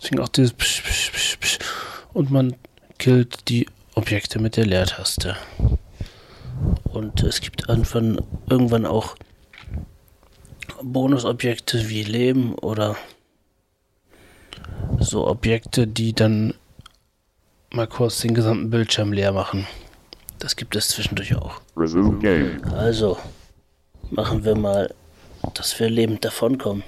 Deswegen 0.00 0.20
auch 0.20 0.28
dieses 0.28 0.52
Psch, 0.52 0.82
Psch, 0.82 1.12
Psch, 1.12 1.36
Psch. 1.38 1.58
und 2.12 2.30
man 2.32 2.56
killt 3.02 3.48
die 3.48 3.66
Objekte 3.96 4.38
mit 4.38 4.56
der 4.56 4.64
Leertaste. 4.64 5.36
Und 6.84 7.24
es 7.24 7.40
gibt 7.40 7.68
irgendwann, 7.68 8.20
irgendwann 8.48 8.86
auch 8.86 9.16
Bonusobjekte 10.80 11.88
wie 11.88 12.04
Leben 12.04 12.54
oder 12.54 12.94
so 15.00 15.26
Objekte, 15.26 15.88
die 15.88 16.12
dann 16.12 16.54
mal 17.72 17.88
kurz 17.88 18.20
den 18.20 18.34
gesamten 18.34 18.70
Bildschirm 18.70 19.12
leer 19.12 19.32
machen. 19.32 19.66
Das 20.38 20.54
gibt 20.54 20.76
es 20.76 20.86
zwischendurch 20.86 21.34
auch. 21.34 21.60
Also, 22.76 23.18
machen 24.10 24.44
wir 24.44 24.54
mal, 24.54 24.94
dass 25.54 25.80
wir 25.80 25.90
lebend 25.90 26.24
davonkommen. 26.24 26.84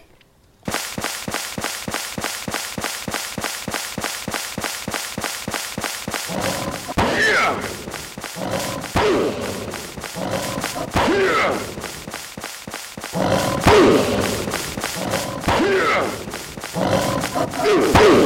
Oh, 17.66 17.80
oh, 17.80 17.92
oh. 17.96 18.23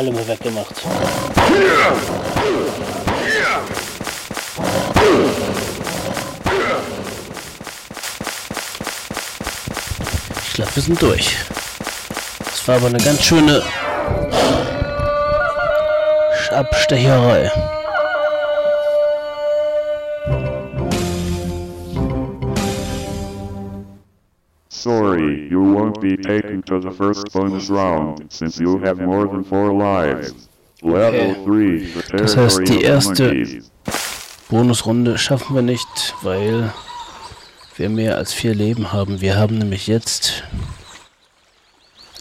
Alle 0.00 0.12
mal 0.12 0.26
weggemacht. 0.26 0.74
Ich 10.46 10.54
glaube, 10.54 10.74
wir 10.74 10.82
sind 10.82 11.02
durch. 11.02 11.36
Das 12.38 12.66
war 12.66 12.76
aber 12.76 12.86
eine 12.86 12.96
ganz 12.96 13.22
schöne 13.22 13.62
Abstecherei. 16.50 17.52
Sorry, 24.70 25.46
you 25.50 25.60
won't 25.60 26.00
be 26.00 26.16
taken 26.16 26.62
the 26.82 26.90
first 26.90 27.32
bonus 27.32 27.68
round, 27.70 28.24
since 28.32 28.58
you 28.60 28.80
have 28.84 28.96
more 29.04 29.26
than 29.26 29.44
four 29.44 29.72
lives. 29.72 30.34
Level 30.82 31.34
3, 31.44 31.86
the 32.10 32.16
Das 32.16 32.36
heißt, 32.36 32.56
territory 32.58 32.64
die 32.64 32.76
of 32.86 32.90
erste- 32.90 33.24
monkeys. 33.34 33.70
Bonusrunde 34.48 35.18
schaffen 35.18 35.54
wir 35.54 35.62
nicht, 35.62 36.14
weil 36.22 36.72
wir 37.76 37.88
mehr 37.88 38.16
als 38.16 38.32
vier 38.32 38.54
Leben 38.54 38.92
haben. 38.92 39.20
Wir 39.20 39.36
haben 39.36 39.58
nämlich 39.58 39.86
jetzt 39.86 40.42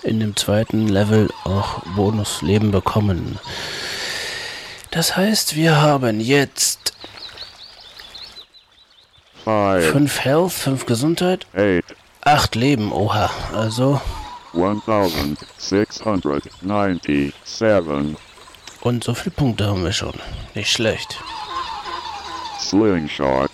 in 0.03 0.19
dem 0.19 0.35
zweiten 0.35 0.87
Level 0.87 1.29
auch 1.43 1.81
Bonusleben 1.95 2.71
bekommen. 2.71 3.39
Das 4.91 5.17
heißt, 5.17 5.55
wir 5.55 5.81
haben 5.81 6.19
jetzt 6.19 6.93
Five, 9.43 9.91
5 9.91 10.19
Health, 10.25 10.51
5 10.51 10.85
Gesundheit, 10.85 11.47
eight, 11.55 11.85
8 12.21 12.55
Leben. 12.55 12.91
Oha, 12.91 13.29
also 13.55 13.99
1697. 14.53 17.33
Und 18.81 19.03
so 19.03 19.13
viele 19.13 19.35
Punkte 19.35 19.67
haben 19.67 19.83
wir 19.83 19.91
schon. 19.91 20.13
Nicht 20.55 20.71
schlecht. 20.71 21.21
Slingshot. 22.59 23.51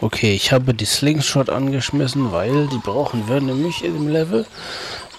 Okay, 0.00 0.34
ich 0.34 0.52
habe 0.52 0.74
die 0.74 0.84
Slingshot 0.84 1.50
angeschmissen, 1.50 2.30
weil 2.30 2.68
die 2.68 2.78
brauchen 2.78 3.28
wir 3.28 3.40
nämlich 3.40 3.82
in 3.82 3.94
dem 3.94 4.08
Level. 4.08 4.46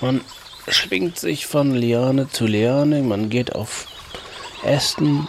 Man 0.02 0.22
schwingt 0.68 1.20
sich 1.20 1.48
von 1.48 1.74
Liane 1.74 2.30
zu 2.30 2.46
Liane, 2.46 3.02
man 3.02 3.30
geht 3.30 3.56
auf 3.56 3.88
Ästen. 4.64 5.28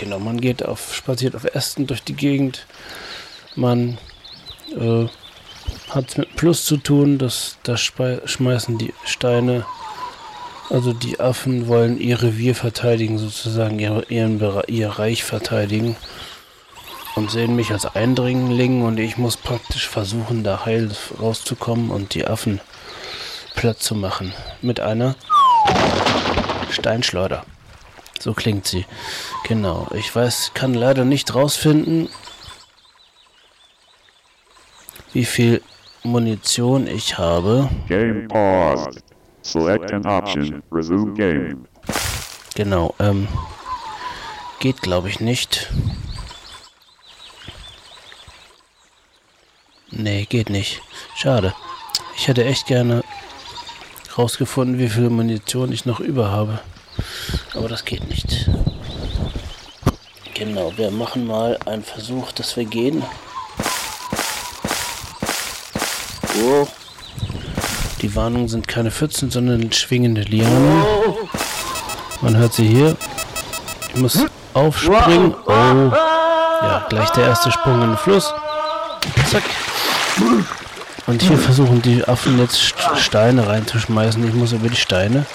Genau, 0.00 0.18
man 0.18 0.40
geht 0.40 0.64
auf, 0.64 0.94
spaziert 0.94 1.36
auf 1.36 1.44
Ästen 1.44 1.86
durch 1.86 2.02
die 2.02 2.14
Gegend. 2.14 2.64
Man 3.54 3.98
äh, 4.74 5.04
hat 5.90 6.08
es 6.08 6.16
mit 6.16 6.36
Plus 6.36 6.64
zu 6.64 6.78
tun, 6.78 7.18
das, 7.18 7.58
das 7.64 7.82
schmeißen 7.82 8.78
die 8.78 8.94
Steine. 9.04 9.66
Also 10.70 10.94
die 10.94 11.20
Affen 11.20 11.68
wollen 11.68 12.00
ihr 12.00 12.22
Revier 12.22 12.54
verteidigen, 12.54 13.18
sozusagen 13.18 13.78
ihr, 13.78 14.02
ihren, 14.08 14.40
ihr 14.68 14.88
Reich 14.88 15.22
verteidigen 15.22 15.96
und 17.14 17.30
sehen 17.30 17.54
mich 17.54 17.70
als 17.70 17.84
Eindringling 17.84 18.80
und 18.80 18.98
ich 18.98 19.18
muss 19.18 19.36
praktisch 19.36 19.86
versuchen, 19.86 20.44
da 20.44 20.64
heil 20.64 20.90
rauszukommen 21.20 21.90
und 21.90 22.14
die 22.14 22.26
Affen 22.26 22.62
platt 23.54 23.82
zu 23.82 23.94
machen. 23.94 24.32
Mit 24.62 24.80
einer 24.80 25.14
Steinschleuder. 26.70 27.44
So 28.20 28.34
klingt 28.34 28.66
sie. 28.66 28.84
Genau. 29.48 29.88
Ich 29.94 30.14
weiß, 30.14 30.52
kann 30.52 30.74
leider 30.74 31.06
nicht 31.06 31.34
rausfinden, 31.34 32.10
wie 35.14 35.24
viel 35.24 35.62
Munition 36.02 36.86
ich 36.86 37.16
habe. 37.16 37.70
Game 37.88 38.28
paused. 38.28 39.02
Select 39.40 39.90
an 39.92 40.04
option. 40.04 40.62
Resume 40.70 41.14
game. 41.14 41.66
Genau. 42.54 42.94
Ähm, 42.98 43.26
geht 44.58 44.82
glaube 44.82 45.08
ich 45.08 45.20
nicht. 45.20 45.72
Nee, 49.90 50.26
geht 50.26 50.50
nicht. 50.50 50.82
Schade. 51.16 51.54
Ich 52.16 52.28
hätte 52.28 52.44
echt 52.44 52.66
gerne 52.66 53.02
rausgefunden, 54.18 54.78
wie 54.78 54.90
viel 54.90 55.08
Munition 55.08 55.72
ich 55.72 55.86
noch 55.86 56.00
über 56.00 56.30
habe. 56.30 56.60
Aber 57.54 57.68
das 57.68 57.84
geht 57.84 58.08
nicht. 58.08 58.48
Genau, 60.34 60.72
wir 60.76 60.90
machen 60.90 61.26
mal 61.26 61.58
einen 61.66 61.84
Versuch, 61.84 62.32
dass 62.32 62.56
wir 62.56 62.64
gehen. 62.64 63.02
Oh. 66.42 66.66
Die 68.00 68.14
Warnungen 68.16 68.48
sind 68.48 68.66
keine 68.66 68.90
Pfützen, 68.90 69.30
sondern 69.30 69.70
schwingende 69.72 70.22
Lianen. 70.22 70.84
Man 72.22 72.36
hört 72.36 72.54
sie 72.54 72.66
hier. 72.66 72.96
Ich 73.88 74.00
muss 74.00 74.24
aufspringen. 74.54 75.34
Oh. 75.46 75.50
Ja, 75.52 76.86
gleich 76.88 77.10
der 77.10 77.26
erste 77.26 77.50
Sprung 77.50 77.82
in 77.82 77.88
den 77.88 77.98
Fluss. 77.98 78.32
Zack. 79.30 79.42
Und 81.06 81.22
hier 81.22 81.38
versuchen 81.38 81.82
die 81.82 82.04
Affen 82.06 82.38
jetzt 82.38 82.74
Steine 82.96 83.46
reinzuschmeißen. 83.46 84.26
Ich 84.26 84.34
muss 84.34 84.52
über 84.52 84.68
die 84.68 84.76
Steine. 84.76 85.26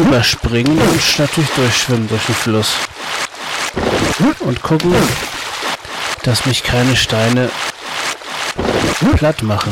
Drüber 0.00 0.22
springen 0.22 0.80
und 0.80 1.18
natürlich 1.18 1.50
durchschwimmen 1.50 2.08
durch 2.08 2.24
den 2.24 2.34
Fluss. 2.34 2.72
Und 4.38 4.62
gucken, 4.62 4.94
dass 6.22 6.46
mich 6.46 6.62
keine 6.62 6.96
Steine 6.96 7.50
platt 9.16 9.42
machen. 9.42 9.70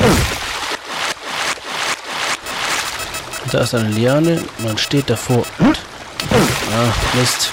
Da 3.50 3.60
ist 3.60 3.74
eine 3.74 3.88
Liane, 3.88 4.44
man 4.58 4.76
steht 4.76 5.08
davor 5.08 5.46
und... 5.60 5.78
Ah, 6.74 6.92
Mist 7.14 7.50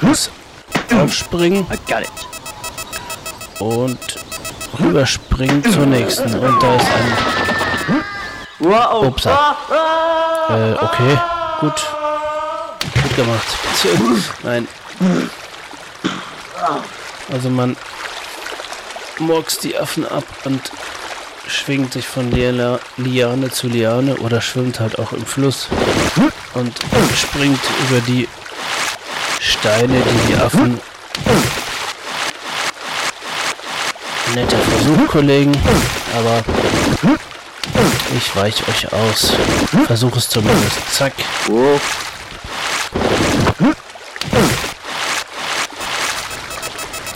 muss 0.00 0.30
aufspringen 0.92 1.64
und 3.60 3.98
rüberspringen 4.80 5.62
zur 5.72 5.86
nächsten. 5.86 6.34
Und 6.34 6.60
da 6.60 6.74
ist 6.74 6.86
ein 8.58 8.72
Upsa. 9.06 9.56
Äh, 10.48 10.72
okay, 10.74 11.18
gut. 11.62 11.86
Gut 13.02 13.16
gemacht. 13.16 13.46
Nein. 14.42 14.66
Also 17.32 17.50
man 17.50 17.76
morgst 19.18 19.62
die 19.62 19.76
Affen 19.78 20.04
ab 20.06 20.24
und 20.44 20.60
schwingt 21.46 21.92
sich 21.92 22.06
von 22.06 22.32
Liane 22.32 23.50
zu 23.50 23.68
Liane 23.68 24.16
oder 24.16 24.40
schwimmt 24.40 24.80
halt 24.80 24.98
auch 24.98 25.12
im 25.12 25.24
Fluss 25.24 25.68
und 26.54 26.74
springt 27.16 27.60
über 27.88 28.00
die 28.00 28.28
Steine, 29.38 30.02
die 30.02 30.32
die 30.32 30.40
Affen. 30.40 30.80
Netter 34.34 34.58
Versuch, 34.58 35.08
Kollegen, 35.08 35.52
aber 36.16 36.42
ich 38.16 38.36
weiche 38.36 38.66
euch 38.68 38.92
aus. 38.92 39.32
Versuch 39.86 40.16
es 40.16 40.28
zumindest. 40.28 40.76
Zack. 40.92 41.12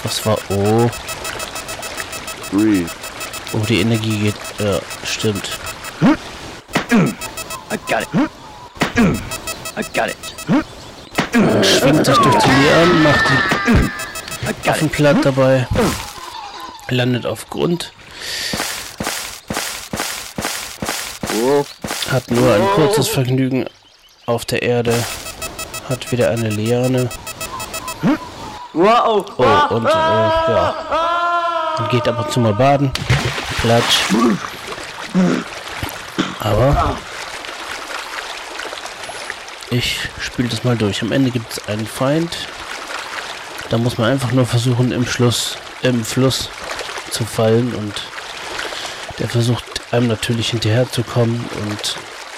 Was 0.02 0.26
war 0.26 0.38
O? 0.50 0.90
Oh, 3.52 3.58
die 3.68 3.80
Energie 3.80 4.18
geht. 4.18 4.34
Ja, 4.58 4.78
stimmt. 5.04 5.50
I 7.72 7.78
got 7.88 8.02
it. 8.02 8.08
I 9.76 9.82
got 9.94 10.08
it 10.08 10.16
schwingt 11.62 12.06
sich 12.06 12.16
durch 12.16 12.36
die 12.36 12.50
Lianen, 12.50 13.02
macht 13.02 13.24
die 14.64 14.68
Affen 14.68 14.88
platt 14.88 15.18
dabei, 15.24 15.66
landet 16.88 17.26
auf 17.26 17.48
Grund. 17.50 17.92
Hat 22.10 22.30
nur 22.30 22.54
ein 22.54 22.66
kurzes 22.74 23.08
Vergnügen 23.08 23.66
auf 24.26 24.44
der 24.44 24.62
Erde, 24.62 24.94
hat 25.88 26.10
wieder 26.12 26.30
eine 26.30 26.48
Liane. 26.48 27.08
Oh, 28.74 29.24
und 29.70 29.86
äh, 29.86 29.90
ja. 29.90 30.74
Und 31.78 31.90
geht 31.90 32.06
ab 32.08 32.24
und 32.24 32.32
zu 32.32 32.40
mal 32.40 32.54
baden. 32.54 32.90
Platsch. 33.60 34.00
Aber 36.40 36.96
ich 39.70 40.08
spiele 40.20 40.48
das 40.48 40.64
mal 40.64 40.76
durch. 40.76 41.02
Am 41.02 41.12
Ende 41.12 41.30
gibt 41.30 41.52
es 41.52 41.68
einen 41.68 41.86
Feind. 41.86 42.48
Da 43.68 43.78
muss 43.78 43.98
man 43.98 44.10
einfach 44.10 44.32
nur 44.32 44.46
versuchen, 44.46 44.92
im 44.92 45.06
Schluss, 45.06 45.56
im 45.82 46.04
Fluss 46.04 46.50
zu 47.10 47.24
fallen 47.24 47.74
und 47.74 47.94
der 49.18 49.28
versucht 49.28 49.64
einem 49.90 50.08
natürlich 50.08 50.50
hinterher 50.50 50.90
zu 50.90 51.02
kommen 51.02 51.44
und 51.64 51.96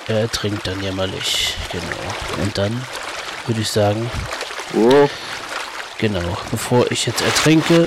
er 0.09 0.21
ertrinkt 0.21 0.67
dann 0.67 0.83
jämmerlich. 0.83 1.55
Genau. 1.71 2.43
Und 2.43 2.57
dann 2.57 2.83
würde 3.47 3.61
ich 3.61 3.69
sagen, 3.69 4.11
oh. 4.75 5.09
genau, 5.99 6.37
bevor 6.51 6.91
ich 6.91 7.07
jetzt 7.07 7.23
ertrinke, 7.23 7.87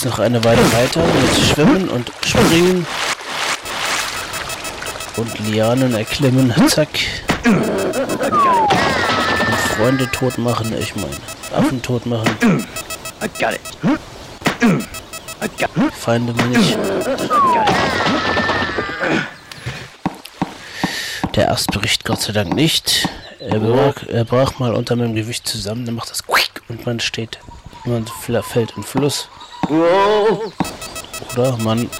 Jetzt 0.00 0.04
noch 0.04 0.18
eine 0.20 0.42
Weile 0.44 0.72
weiter 0.72 1.04
mit 1.04 1.44
Schwimmen 1.44 1.88
und 1.88 2.10
Springen. 2.24 2.86
Und 5.20 5.38
Lianen 5.50 5.94
erklimmen. 5.94 6.54
Zack. 6.68 6.88
Und 7.44 7.60
Freunde 9.76 10.10
tot 10.10 10.38
machen, 10.38 10.74
ich 10.80 10.96
meine. 10.96 11.14
Affen 11.54 11.82
tot 11.82 12.06
machen. 12.06 12.66
Feinde 15.92 16.32
nicht. 16.48 16.78
Der 21.34 21.52
Ast 21.52 21.70
bricht 21.72 22.06
Gott 22.06 22.22
sei 22.22 22.32
Dank 22.32 22.54
nicht. 22.54 23.06
Er 23.40 23.58
brach, 23.58 24.02
er 24.08 24.24
brach 24.24 24.58
mal 24.58 24.74
unter 24.74 24.96
meinem 24.96 25.14
Gewicht 25.14 25.46
zusammen, 25.46 25.84
dann 25.84 25.96
macht 25.96 26.10
das 26.10 26.26
Quick 26.26 26.62
und 26.68 26.86
man 26.86 26.98
steht, 26.98 27.38
man 27.84 28.06
fällt 28.42 28.72
in 28.76 28.82
Fluss. 28.82 29.28
Oder 31.32 31.56
man. 31.58 31.90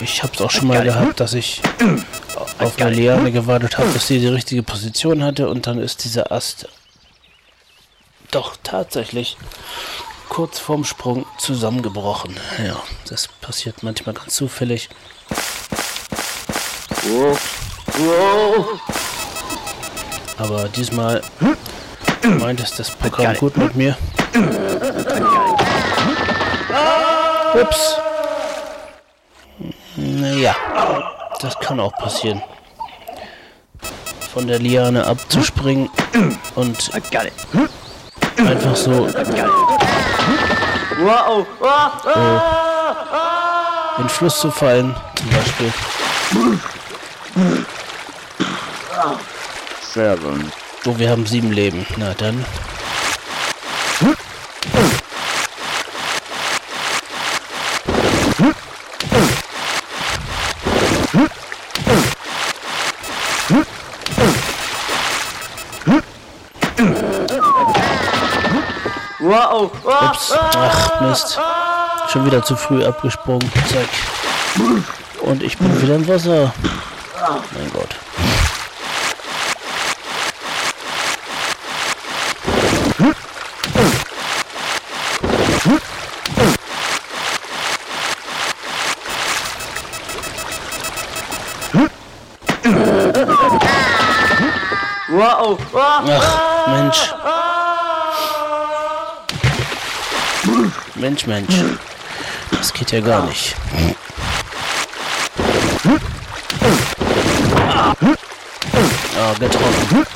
Ich 0.00 0.22
hab's 0.22 0.40
auch 0.40 0.50
schon 0.50 0.68
mal 0.68 0.82
gehabt, 0.82 1.20
dass 1.20 1.34
ich 1.34 1.60
auf 2.58 2.80
eine 2.80 2.90
Liane 2.90 3.32
gewartet 3.32 3.78
habe, 3.78 3.90
dass 3.92 4.06
sie 4.06 4.20
die 4.20 4.28
richtige 4.28 4.62
Position 4.62 5.22
hatte 5.22 5.48
und 5.48 5.66
dann 5.66 5.78
ist 5.78 6.04
dieser 6.04 6.32
Ast 6.32 6.68
doch 8.30 8.56
tatsächlich 8.62 9.36
kurz 10.28 10.58
vorm 10.58 10.84
Sprung 10.84 11.26
zusammengebrochen. 11.38 12.36
Ja, 12.64 12.82
das 13.08 13.28
passiert 13.40 13.82
manchmal 13.82 14.14
ganz 14.14 14.34
zufällig. 14.34 14.88
Aber 20.38 20.68
diesmal 20.68 21.22
meint 22.22 22.60
es 22.60 22.74
das 22.74 22.90
Programm 22.90 23.36
gut 23.36 23.56
mit 23.56 23.74
mir. 23.76 23.96
Ups. 27.60 27.96
Naja, 29.96 30.54
das 31.40 31.58
kann 31.58 31.80
auch 31.80 31.92
passieren. 31.94 32.42
Von 34.32 34.46
der 34.46 34.58
Liane 34.58 35.06
abzuspringen 35.06 35.88
und 36.54 36.90
einfach 38.36 38.76
so. 38.76 39.08
Whoa. 40.98 41.46
in 43.96 44.04
den 44.04 44.08
Fluss 44.10 44.40
zu 44.40 44.50
fallen, 44.50 44.94
zum 45.14 45.30
Beispiel. 45.30 45.72
seven, 49.80 50.52
Oh, 50.84 50.96
wir 50.98 51.10
haben 51.10 51.26
sieben 51.26 51.50
Leben. 51.50 51.84
Na 51.96 52.14
dann. 52.14 52.44
Schon 72.16 72.24
wieder 72.24 72.42
zu 72.42 72.56
früh 72.56 72.82
abgesprungen. 72.82 73.46
Zack. 73.68 73.90
Und 75.20 75.42
ich 75.42 75.58
bin 75.58 75.82
wieder 75.82 75.96
im 75.96 76.08
Wasser. 76.08 76.50
Mein 77.52 77.70
Gott. 77.74 77.94
Ach, 95.74 96.66
Mensch. 96.66 97.14
Mensch, 100.94 101.26
Mensch. 101.26 101.54
Das 102.66 102.74
geht 102.74 102.90
ja 102.90 103.00
gar 103.00 103.24
nicht. 103.26 103.54
Ah, 109.16 109.34
getroffen. 109.38 110.06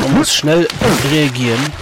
Man 0.00 0.14
muss 0.14 0.34
schnell 0.34 0.66
reagieren. 1.12 1.72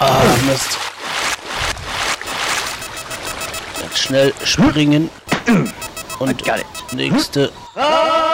Ah, 0.00 0.22
Mist. 0.46 0.76
Jetzt 3.80 3.98
schnell 3.98 4.34
springen. 4.44 5.08
Und 6.18 6.42
nächste. 6.92 7.50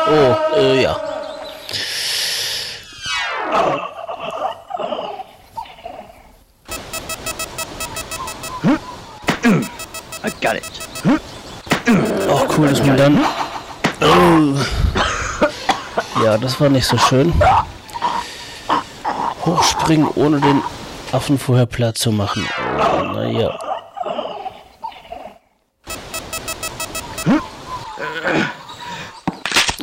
Oh, 0.08 0.36
äh, 0.56 0.82
ja. 0.82 0.96
I 10.22 10.30
got 10.40 10.56
it. 10.56 10.62
Auch 12.30 12.46
cool, 12.56 12.68
dass 12.68 12.84
man 12.84 12.96
dann. 12.96 13.24
Oh. 14.00 14.58
Ja, 16.24 16.36
das 16.36 16.60
war 16.60 16.68
nicht 16.68 16.86
so 16.86 16.98
schön. 16.98 17.32
Hochspringen, 19.44 20.08
ohne 20.14 20.40
den 20.40 20.62
Affen 21.12 21.38
vorher 21.38 21.66
platt 21.66 21.98
zu 21.98 22.12
machen. 22.12 22.46
Oh, 22.78 23.04
naja. 23.04 23.69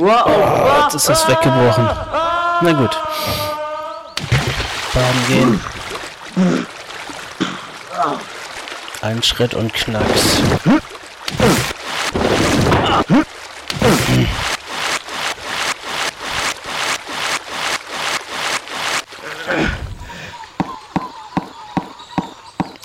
Whoa. 0.08 0.84
Jetzt 0.84 0.96
ist 0.96 1.10
das 1.10 1.28
weggebrochen. 1.28 1.89
Na 2.62 2.72
gut. 2.72 2.98
Baden 4.93 5.28
gehen. 5.28 5.62
Ein 9.02 9.22
Schritt 9.22 9.54
und 9.54 9.74
Knacks. 9.74 10.41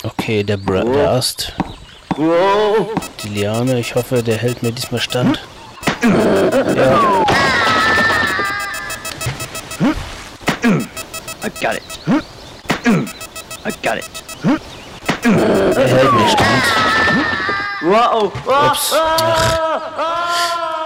Okay, 0.03 0.43
der, 0.43 0.57
Bra 0.57 0.83
der 0.83 1.11
Ast, 1.11 1.53
Whoa. 2.17 2.89
die 3.23 3.29
Liane, 3.29 3.79
ich 3.79 3.95
hoffe, 3.95 4.21
der 4.21 4.35
hält 4.35 4.61
mir 4.61 4.73
diesmal 4.73 4.99
stand. 4.99 5.41
Ja, 6.83 7.23
I 11.41 11.49
got 11.61 11.75
it. 11.75 11.83
I 13.65 13.71
got 13.81 13.97
it. 13.97 14.05
er 15.23 15.87
hält 15.87 16.11
mir 16.11 16.27
stand. 16.27 16.63
Whoa. 17.81 18.25
Ups. 18.25 18.93
Ach. 18.93 19.93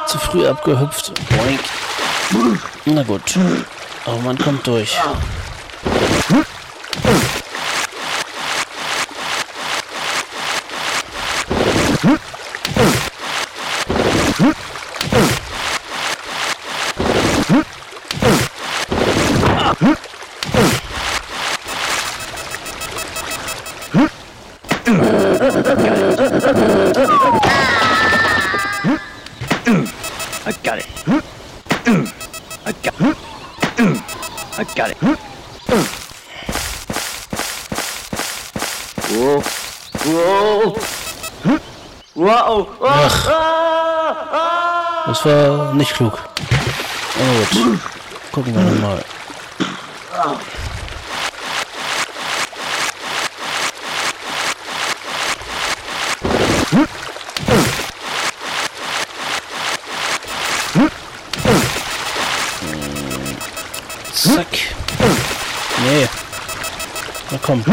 Zu 0.05 0.19
früh 0.19 0.47
abgehüpft. 0.47 1.13
Boink. 1.29 2.59
Na 2.85 3.01
gut. 3.01 3.39
Aber 4.05 4.17
man 4.19 4.37
kommt 4.37 4.67
durch. 4.67 4.95
Whoa. 40.37 40.75
Whoa. 42.13 42.67
Das 45.07 45.25
war 45.25 45.73
nicht 45.73 45.95
klug. 45.95 46.13
Aber 46.13 47.63
gut. 47.63 47.79
Gucken 48.31 48.55
wir 48.55 48.61
nochmal. 48.61 49.03
Zack. 64.13 64.47
Nee. 65.83 66.07
Na 67.31 67.39
komm. 67.41 67.63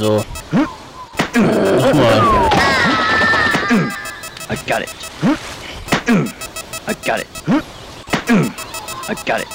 Nochmal. 0.00 0.24
I 4.48 4.56
got 4.66 4.82
it. 4.82 4.88
I 6.86 6.94
got 7.04 7.18
it. 7.20 7.26
I 9.08 9.14
got 9.26 9.40
it. 9.40 9.48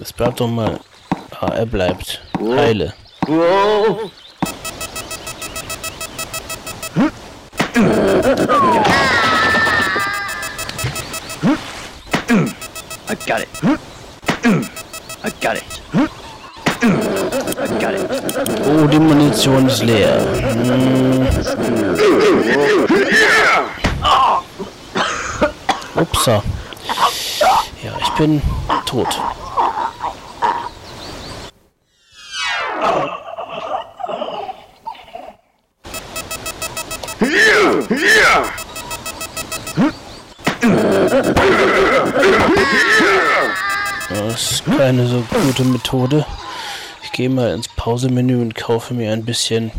Es 0.00 0.12
bleibt 0.12 0.40
doch 0.40 0.48
mal. 0.48 0.80
Ah, 1.40 1.48
er 1.48 1.66
bleibt. 1.66 2.22
Heile. 2.40 2.94
I 13.08 13.14
got 13.26 13.40
it. 13.42 13.48
I 15.22 15.30
got 15.40 15.56
it. 15.56 15.73
It. 17.92 18.10
Oh, 18.66 18.86
die 18.86 18.98
Munition 18.98 19.66
ist 19.66 19.82
leer. 19.82 20.20
Hm. 20.40 21.26
Upsa. 25.94 26.42
Ja, 27.82 27.92
ich 28.00 28.10
bin 28.10 28.40
tot. 28.86 29.20
Das 44.08 44.50
ist 44.50 44.64
keine 44.76 45.06
so 45.06 45.22
gute 45.30 45.64
Methode. 45.64 46.24
Gehe 47.14 47.30
mal 47.30 47.54
ins 47.54 47.68
Pausemenü 47.68 48.42
und 48.42 48.56
kaufe 48.56 48.92
mir 48.92 49.12
ein 49.12 49.24
bisschen 49.24 49.70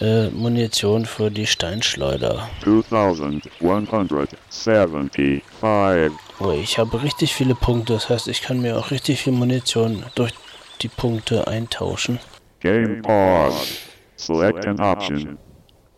äh, 0.00 0.28
Munition 0.28 1.06
für 1.06 1.30
die 1.30 1.46
Steinschleuder. 1.46 2.50
2175. 2.60 5.42
Oh, 5.62 6.52
ich 6.52 6.78
habe 6.78 7.02
richtig 7.02 7.34
viele 7.34 7.54
Punkte, 7.54 7.94
das 7.94 8.10
heißt, 8.10 8.28
ich 8.28 8.42
kann 8.42 8.60
mir 8.60 8.76
auch 8.76 8.90
richtig 8.90 9.22
viel 9.22 9.32
Munition 9.32 10.04
durch 10.14 10.34
die 10.82 10.88
Punkte 10.88 11.48
eintauschen. 11.48 12.18
Game 12.60 13.00
pause. 13.00 13.78
Select 14.16 14.66
an 14.66 14.78
option. 14.78 15.38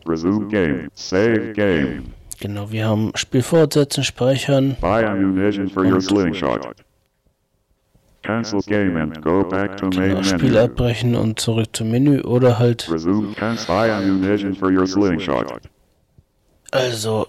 Resume 0.06 0.46
game. 0.46 0.88
Save 0.94 1.52
game. 1.52 2.14
Genau, 2.38 2.70
wir 2.70 2.86
haben 2.86 3.10
Spiel 3.16 3.42
fortsetzen, 3.42 4.04
speichern. 4.04 4.76
Buy 4.80 5.04
ammunition 5.04 5.68
for 5.68 5.84
your 5.84 6.00
slingshot. 6.00 6.76
Cancel 8.22 8.60
game 8.62 8.96
and 8.96 9.20
go 9.22 9.42
back 9.42 9.76
to 9.78 9.86
main 9.86 10.10
Genau, 10.10 10.22
Spiel 10.22 10.50
menu. 10.52 10.58
abbrechen 10.60 11.14
und 11.16 11.40
zurück 11.40 11.68
zum 11.72 11.90
Menü 11.90 12.20
oder 12.22 12.58
halt, 12.58 12.88
Resume 12.90 13.34
cancel. 13.34 13.66
Buy 13.74 13.90
ammunition 13.90 14.54
for 14.54 14.70
your 14.70 14.86
slingshot. 14.86 15.60
also 16.70 17.26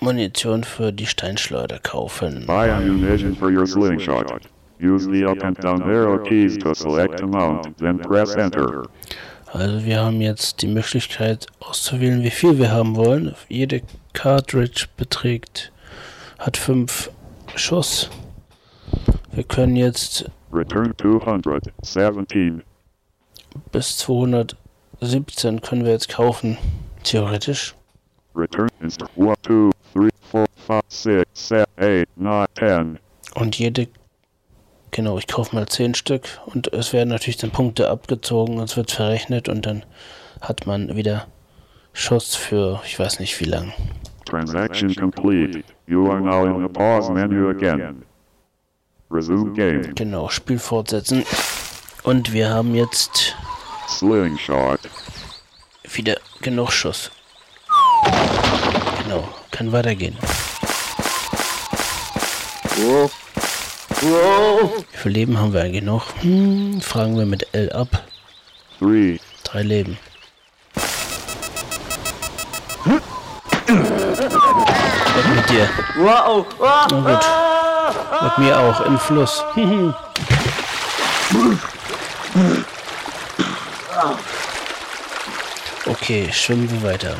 Munition 0.00 0.62
für 0.64 0.92
die 0.92 1.06
Steinschleuder 1.06 1.78
kaufen. 1.80 2.44
Buy 2.46 2.70
ammunition 2.70 3.34
for 3.34 3.50
your 3.50 3.66
slingshot. 3.66 4.26
Use 4.80 5.08
the 5.10 5.24
up 5.24 5.42
and 5.42 5.58
down 5.62 5.82
arrow 5.82 6.18
keys 6.22 6.58
to 6.58 6.74
select 6.74 7.22
amount, 7.22 7.76
then 7.78 7.98
press 7.98 8.34
enter. 8.36 8.84
Also 9.52 9.84
wir 9.86 10.00
haben 10.00 10.20
jetzt 10.20 10.60
die 10.60 10.66
Möglichkeit 10.66 11.46
auszuwählen, 11.60 12.22
wie 12.22 12.30
viel 12.30 12.58
wir 12.58 12.70
haben 12.70 12.94
wollen. 12.94 13.34
Jede 13.48 13.80
Cartridge 14.12 14.86
beträgt, 14.98 15.72
hat 16.38 16.56
fünf 16.58 17.10
Schuss. 17.54 18.10
Wir 19.36 19.44
können 19.44 19.76
jetzt 19.76 20.30
Return 20.50 20.94
217. 20.96 22.62
bis 23.70 23.98
217 23.98 25.60
können 25.60 25.84
wir 25.84 25.92
jetzt 25.92 26.08
kaufen, 26.08 26.56
theoretisch. 27.04 27.74
Return 28.34 28.70
inst 28.80 29.02
1, 29.02 29.10
2, 29.14 29.34
3, 29.42 29.70
4, 29.92 30.46
5, 30.66 30.82
6, 30.88 31.26
7, 31.34 31.66
8, 31.76 32.08
9, 32.16 32.46
10. 32.58 32.98
Und 33.34 33.58
jede, 33.58 33.88
genau, 34.90 35.18
ich 35.18 35.26
kaufe 35.26 35.54
mal 35.54 35.66
10 35.66 35.92
Stück 35.92 36.40
und 36.46 36.72
es 36.72 36.94
werden 36.94 37.10
natürlich 37.10 37.36
dann 37.36 37.50
Punkte 37.50 37.90
abgezogen 37.90 38.56
und 38.56 38.64
es 38.64 38.78
wird 38.78 38.90
verrechnet 38.90 39.50
und 39.50 39.66
dann 39.66 39.84
hat 40.40 40.66
man 40.66 40.96
wieder 40.96 41.26
Schuss 41.92 42.34
für, 42.34 42.80
ich 42.86 42.98
weiß 42.98 43.20
nicht 43.20 43.38
wie 43.38 43.44
lang. 43.44 43.74
Transaction 44.24 44.94
complete. 44.94 45.62
You 45.86 46.10
are 46.10 46.22
now 46.22 46.46
in 46.46 46.62
the 46.62 46.72
pause 46.72 47.12
menu 47.12 47.50
again. 47.50 48.02
Resume 49.10 49.52
game. 49.52 49.94
Genau, 49.94 50.28
Spiel 50.28 50.58
fortsetzen. 50.58 51.24
Und 52.02 52.32
wir 52.32 52.50
haben 52.50 52.74
jetzt 52.74 53.36
Slingshot. 53.88 54.80
wieder 55.92 56.16
genug 56.40 56.72
Schuss. 56.72 57.10
Genau, 59.04 59.28
kann 59.50 59.72
weitergehen. 59.72 60.16
Wie 64.00 64.98
viel 64.98 65.12
Leben 65.12 65.38
haben 65.38 65.52
wir 65.52 65.62
eigentlich 65.62 65.82
noch? 65.84 66.06
Hm, 66.22 66.80
fragen 66.80 67.16
wir 67.16 67.26
mit 67.26 67.46
L 67.54 67.72
ab. 67.72 68.04
3. 68.80 69.18
Drei 69.44 69.62
Leben. 69.62 69.98
Was 73.64 75.26
mit 75.34 75.50
dir? 75.50 75.68
Na 75.98 76.44
gut. 76.90 77.24
Mit 78.22 78.38
mir 78.38 78.58
auch, 78.58 78.80
im 78.82 78.98
Fluss. 78.98 79.44
okay, 85.86 86.28
schwimmen 86.32 86.70
wir 86.70 86.82
weiter. 86.92 87.16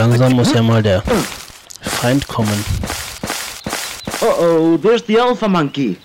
Langsam 0.00 0.32
muss 0.32 0.52
ja 0.54 0.62
mal 0.62 0.82
der 0.82 1.02
Feind 1.82 2.26
kommen. 2.26 2.64
Uh-oh, 4.22 4.78
there's 4.78 5.02
the 5.02 5.18
alpha 5.18 5.46
monkey. 5.46 5.98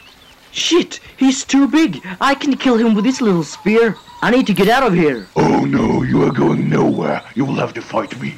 Shit, 0.52 1.00
he's 1.18 1.46
too 1.46 1.68
big. 1.68 2.02
I 2.20 2.36
can 2.36 2.58
kill 2.58 2.78
him 2.78 2.94
with 2.94 3.06
this 3.06 3.22
little 3.22 3.44
spear. 3.44 3.96
I 4.22 4.32
need 4.32 4.48
to 4.48 4.54
get 4.54 4.68
out 4.68 4.84
of 4.84 4.94
here. 4.94 5.28
Oh 5.36 5.66
no, 5.66 6.04
you 6.04 6.24
are 6.24 6.32
going 6.32 6.70
nowhere. 6.70 7.22
You 7.36 7.46
will 7.46 7.56
have 7.56 7.74
to 7.74 7.82
fight 7.82 8.20
me. 8.22 8.38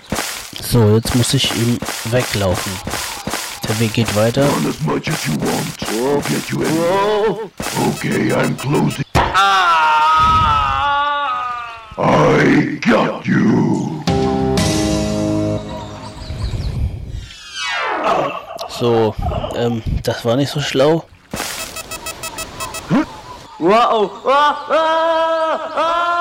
So, 0.62 0.96
jetzt 0.96 1.15
muss 1.15 1.34
ich 1.34 1.52
ihm 1.56 1.80
weglaufen. 2.12 2.72
Der 3.67 3.80
Weg 3.80 3.93
geht 3.93 4.15
weiter. 4.15 4.48
Run 4.48 4.67
as 4.67 4.80
much 4.82 5.08
as 5.10 5.26
you 5.26 5.34
want. 5.39 5.84
I'll 5.89 6.22
get 6.30 6.50
you! 6.52 6.62
Okay, 7.89 8.32
I'm 8.32 8.56
closing. 8.58 9.06
I 11.98 12.80
got 12.82 13.26
you. 13.26 13.46
So, 18.79 19.15
ähm, 19.55 19.81
das 20.03 20.23
war 20.23 20.35
nicht 20.35 20.51
so 20.51 20.59
schlau. 20.59 21.03
Whoa! 23.57 24.11
Ah, 24.27 24.55
ah, 24.69 25.59
ah. 25.75 26.17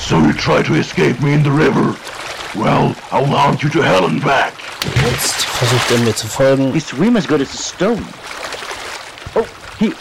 So 0.00 0.18
you 0.18 0.32
try 0.32 0.62
to 0.62 0.74
escape 0.74 1.20
me 1.22 1.32
in 1.32 1.44
the 1.44 1.50
river? 1.50 1.94
Well, 2.56 2.96
I'll 3.12 3.24
hunt 3.24 3.62
you 3.62 3.70
to 3.70 3.82
hell 3.82 4.06
and 4.06 4.20
back. 4.22 4.52
Jetzt 5.04 5.44
versucht 5.44 5.90
er 5.92 5.98
mir 5.98 6.14
zu 6.16 6.26
folgen. 6.26 6.72
He 6.72 6.80
swim 6.80 7.16
as 7.16 7.26
good 7.26 7.40
as 7.40 7.54
a 7.54 7.56
stone. 7.56 8.04
Oh, 9.36 9.46
he 9.78 9.92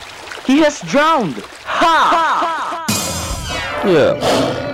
he 0.47 0.63
has 0.63 0.81
drowned. 0.81 1.43
Ha! 1.65 2.83
Ja. 3.85 4.15
Level 4.15 4.70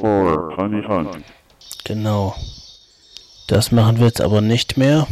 4. 0.00 0.56
Honey 0.56 0.82
Hunt. 0.86 1.24
Genau. 1.84 2.34
Das 3.46 3.72
machen 3.72 3.98
wir 3.98 4.06
jetzt 4.06 4.20
aber 4.20 4.40
nicht 4.40 4.76
mehr. 4.76 5.06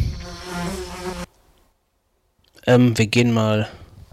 Ähm, 2.65 2.97
wir 2.97 3.07
gehen 3.07 3.33
mal 3.33 3.67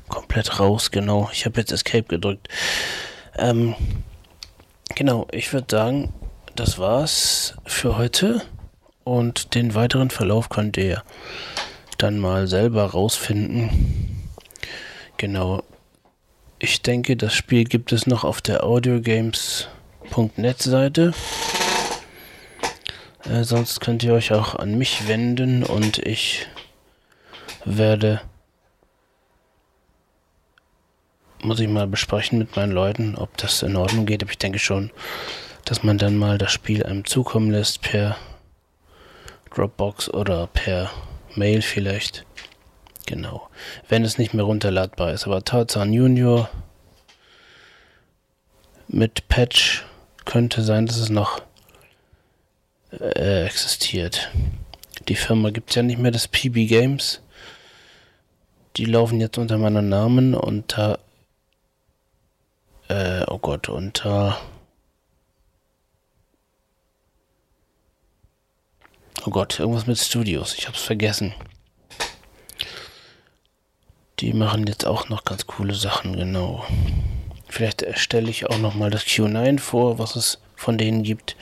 komplett 0.08 0.60
raus, 0.60 0.90
genau. 0.90 1.28
Ich 1.32 1.44
habe 1.44 1.60
jetzt 1.60 1.72
Escape 1.72 2.04
gedrückt. 2.04 2.48
Ähm, 3.36 3.74
genau, 4.94 5.26
ich 5.30 5.52
würde 5.52 5.66
sagen, 5.70 6.12
das 6.56 6.78
war's 6.78 7.56
für 7.66 7.98
heute. 7.98 8.42
Und 9.04 9.54
den 9.54 9.74
weiteren 9.74 10.08
Verlauf 10.08 10.48
könnt 10.48 10.78
ihr 10.78 11.02
dann 11.98 12.18
mal 12.18 12.46
selber 12.46 12.86
rausfinden. 12.86 14.30
Genau. 15.18 15.62
Ich 16.58 16.80
denke, 16.80 17.16
das 17.16 17.34
Spiel 17.34 17.64
gibt 17.64 17.92
es 17.92 18.06
noch 18.06 18.24
auf 18.24 18.40
der 18.40 18.64
audiogames.net 20.05 20.62
Seite. 20.62 21.12
Äh, 23.24 23.44
sonst 23.44 23.80
könnt 23.80 24.02
ihr 24.02 24.12
euch 24.14 24.32
auch 24.32 24.55
an 24.55 24.76
mich 24.76 25.09
wenden 25.09 25.62
und 25.62 25.98
ich 25.98 26.46
werde 27.64 28.20
muss 31.42 31.61
ich 31.61 31.68
mal 31.68 31.86
besprechen 31.86 32.38
mit 32.38 32.57
meinen 32.57 32.72
Leuten, 32.72 33.16
ob 33.16 33.36
das 33.36 33.62
in 33.62 33.76
Ordnung 33.76 34.07
geht. 34.07 34.22
Aber 34.22 34.30
ich 34.30 34.38
denke 34.38 34.59
schon, 34.59 34.90
dass 35.66 35.82
man 35.82 35.98
dann 35.98 36.16
mal 36.16 36.38
das 36.38 36.52
Spiel 36.52 36.82
einem 36.82 37.05
zukommen 37.05 37.50
lässt 37.50 37.82
per 37.82 38.16
Dropbox 39.55 40.09
oder 40.09 40.46
per 40.46 40.90
Mail 41.34 41.61
vielleicht. 41.61 42.24
Genau. 43.05 43.50
Wenn 43.90 44.07
es 44.07 44.16
nicht 44.16 44.32
mehr 44.32 44.46
runterladbar 44.46 45.12
ist. 45.12 45.26
Aber 45.26 45.44
Tarzan 45.44 45.92
Junior 45.92 46.48
mit 48.88 49.28
Patch 49.28 49.84
könnte 50.24 50.62
sein, 50.62 50.86
dass 50.86 50.96
es 50.96 51.10
noch 51.10 51.42
äh, 52.92 53.44
existiert. 53.46 54.30
Die 55.08 55.16
Firma 55.16 55.50
gibt 55.50 55.70
es 55.70 55.76
ja 55.76 55.82
nicht 55.82 55.98
mehr, 55.98 56.10
das 56.10 56.28
PB 56.28 56.66
Games. 56.66 57.20
Die 58.76 58.84
laufen 58.84 59.20
jetzt 59.20 59.38
unter 59.38 59.58
meinem 59.58 59.88
Namen 59.88 60.34
unter 60.34 60.98
äh, 62.88 63.24
oh 63.28 63.38
Gott, 63.38 63.68
unter 63.68 64.38
Oh 69.26 69.30
Gott, 69.30 69.58
irgendwas 69.58 69.86
mit 69.86 69.98
Studios. 69.98 70.54
Ich 70.54 70.68
hab's 70.68 70.82
vergessen. 70.82 71.32
Die 74.20 74.34
machen 74.34 74.66
jetzt 74.66 74.84
auch 74.84 75.08
noch 75.08 75.24
ganz 75.24 75.46
coole 75.46 75.74
Sachen, 75.74 76.14
genau. 76.14 76.62
Vielleicht 77.55 77.82
erstelle 77.82 78.30
ich 78.30 78.46
auch 78.46 78.59
noch 78.59 78.74
mal 78.74 78.90
das 78.90 79.05
Q9 79.05 79.61
vor, 79.61 80.00
was 80.00 80.16
es 80.16 80.40
von 80.57 80.76
denen 80.76 81.05
gibt. 81.05 81.36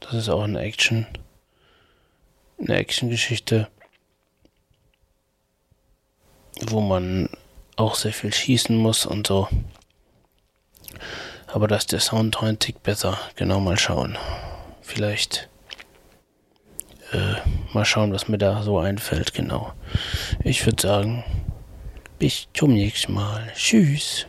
Das 0.00 0.12
ist 0.12 0.28
auch 0.28 0.42
eine 0.42 0.60
Action. 0.60 1.06
Eine 2.58 2.76
Action-Geschichte. 2.76 3.66
Wo 6.60 6.82
man 6.82 7.30
auch 7.76 7.94
sehr 7.94 8.12
viel 8.12 8.34
schießen 8.34 8.76
muss 8.76 9.06
und 9.06 9.28
so. 9.28 9.48
Aber 11.46 11.68
da 11.68 11.76
ist 11.76 11.92
der 11.92 12.00
Sound 12.00 12.42
ein 12.42 12.58
Tick 12.58 12.82
besser. 12.82 13.18
Genau, 13.36 13.60
mal 13.60 13.78
schauen. 13.78 14.18
Vielleicht 14.82 15.48
äh, 17.12 17.36
mal 17.72 17.86
schauen, 17.86 18.12
was 18.12 18.28
mir 18.28 18.36
da 18.36 18.62
so 18.62 18.78
einfällt, 18.78 19.32
genau. 19.32 19.72
Ich 20.44 20.66
würde 20.66 20.82
sagen, 20.82 21.24
bis 22.18 22.46
zum 22.52 22.74
nächsten 22.74 23.14
Mal. 23.14 23.50
Tschüss. 23.54 24.26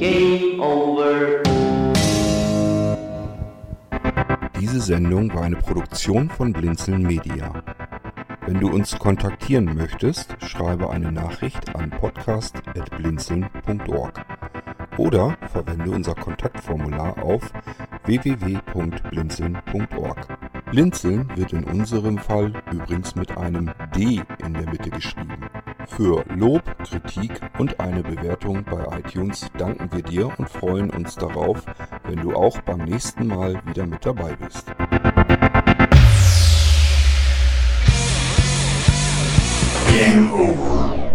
Game 0.00 0.60
over. 0.62 1.42
Diese 4.58 4.80
Sendung 4.80 5.34
war 5.34 5.42
eine 5.42 5.56
Produktion 5.56 6.30
von 6.30 6.54
Blinzeln 6.54 7.02
Media. 7.02 7.62
Wenn 8.46 8.60
du 8.60 8.70
uns 8.70 8.98
kontaktieren 8.98 9.76
möchtest, 9.76 10.34
schreibe 10.42 10.88
eine 10.88 11.12
Nachricht 11.12 11.76
an 11.76 11.90
podcast.blinzeln.org 11.90 14.24
oder 14.96 15.36
verwende 15.52 15.90
unser 15.90 16.14
Kontaktformular 16.14 17.22
auf 17.22 17.52
www.blinzeln.org. 18.06 20.38
Blinzeln 20.70 21.28
wird 21.36 21.52
in 21.52 21.64
unserem 21.64 22.16
Fall 22.16 22.54
übrigens 22.72 23.14
mit 23.16 23.36
einem 23.36 23.70
D 23.94 24.22
in 24.38 24.54
der 24.54 24.70
Mitte 24.70 24.88
geschrieben. 24.88 25.49
Für 25.96 26.24
Lob, 26.34 26.62
Kritik 26.84 27.40
und 27.58 27.78
eine 27.80 28.02
Bewertung 28.02 28.64
bei 28.64 28.98
iTunes 28.98 29.50
danken 29.58 29.90
wir 29.92 30.02
dir 30.02 30.30
und 30.38 30.48
freuen 30.48 30.90
uns 30.90 31.16
darauf, 31.16 31.64
wenn 32.04 32.20
du 32.20 32.32
auch 32.32 32.60
beim 32.62 32.84
nächsten 32.84 33.26
Mal 33.26 33.60
wieder 33.66 33.86
mit 33.86 34.06
dabei 34.06 34.34
bist. 34.36 34.66
Game 39.92 40.32
over. 40.32 41.09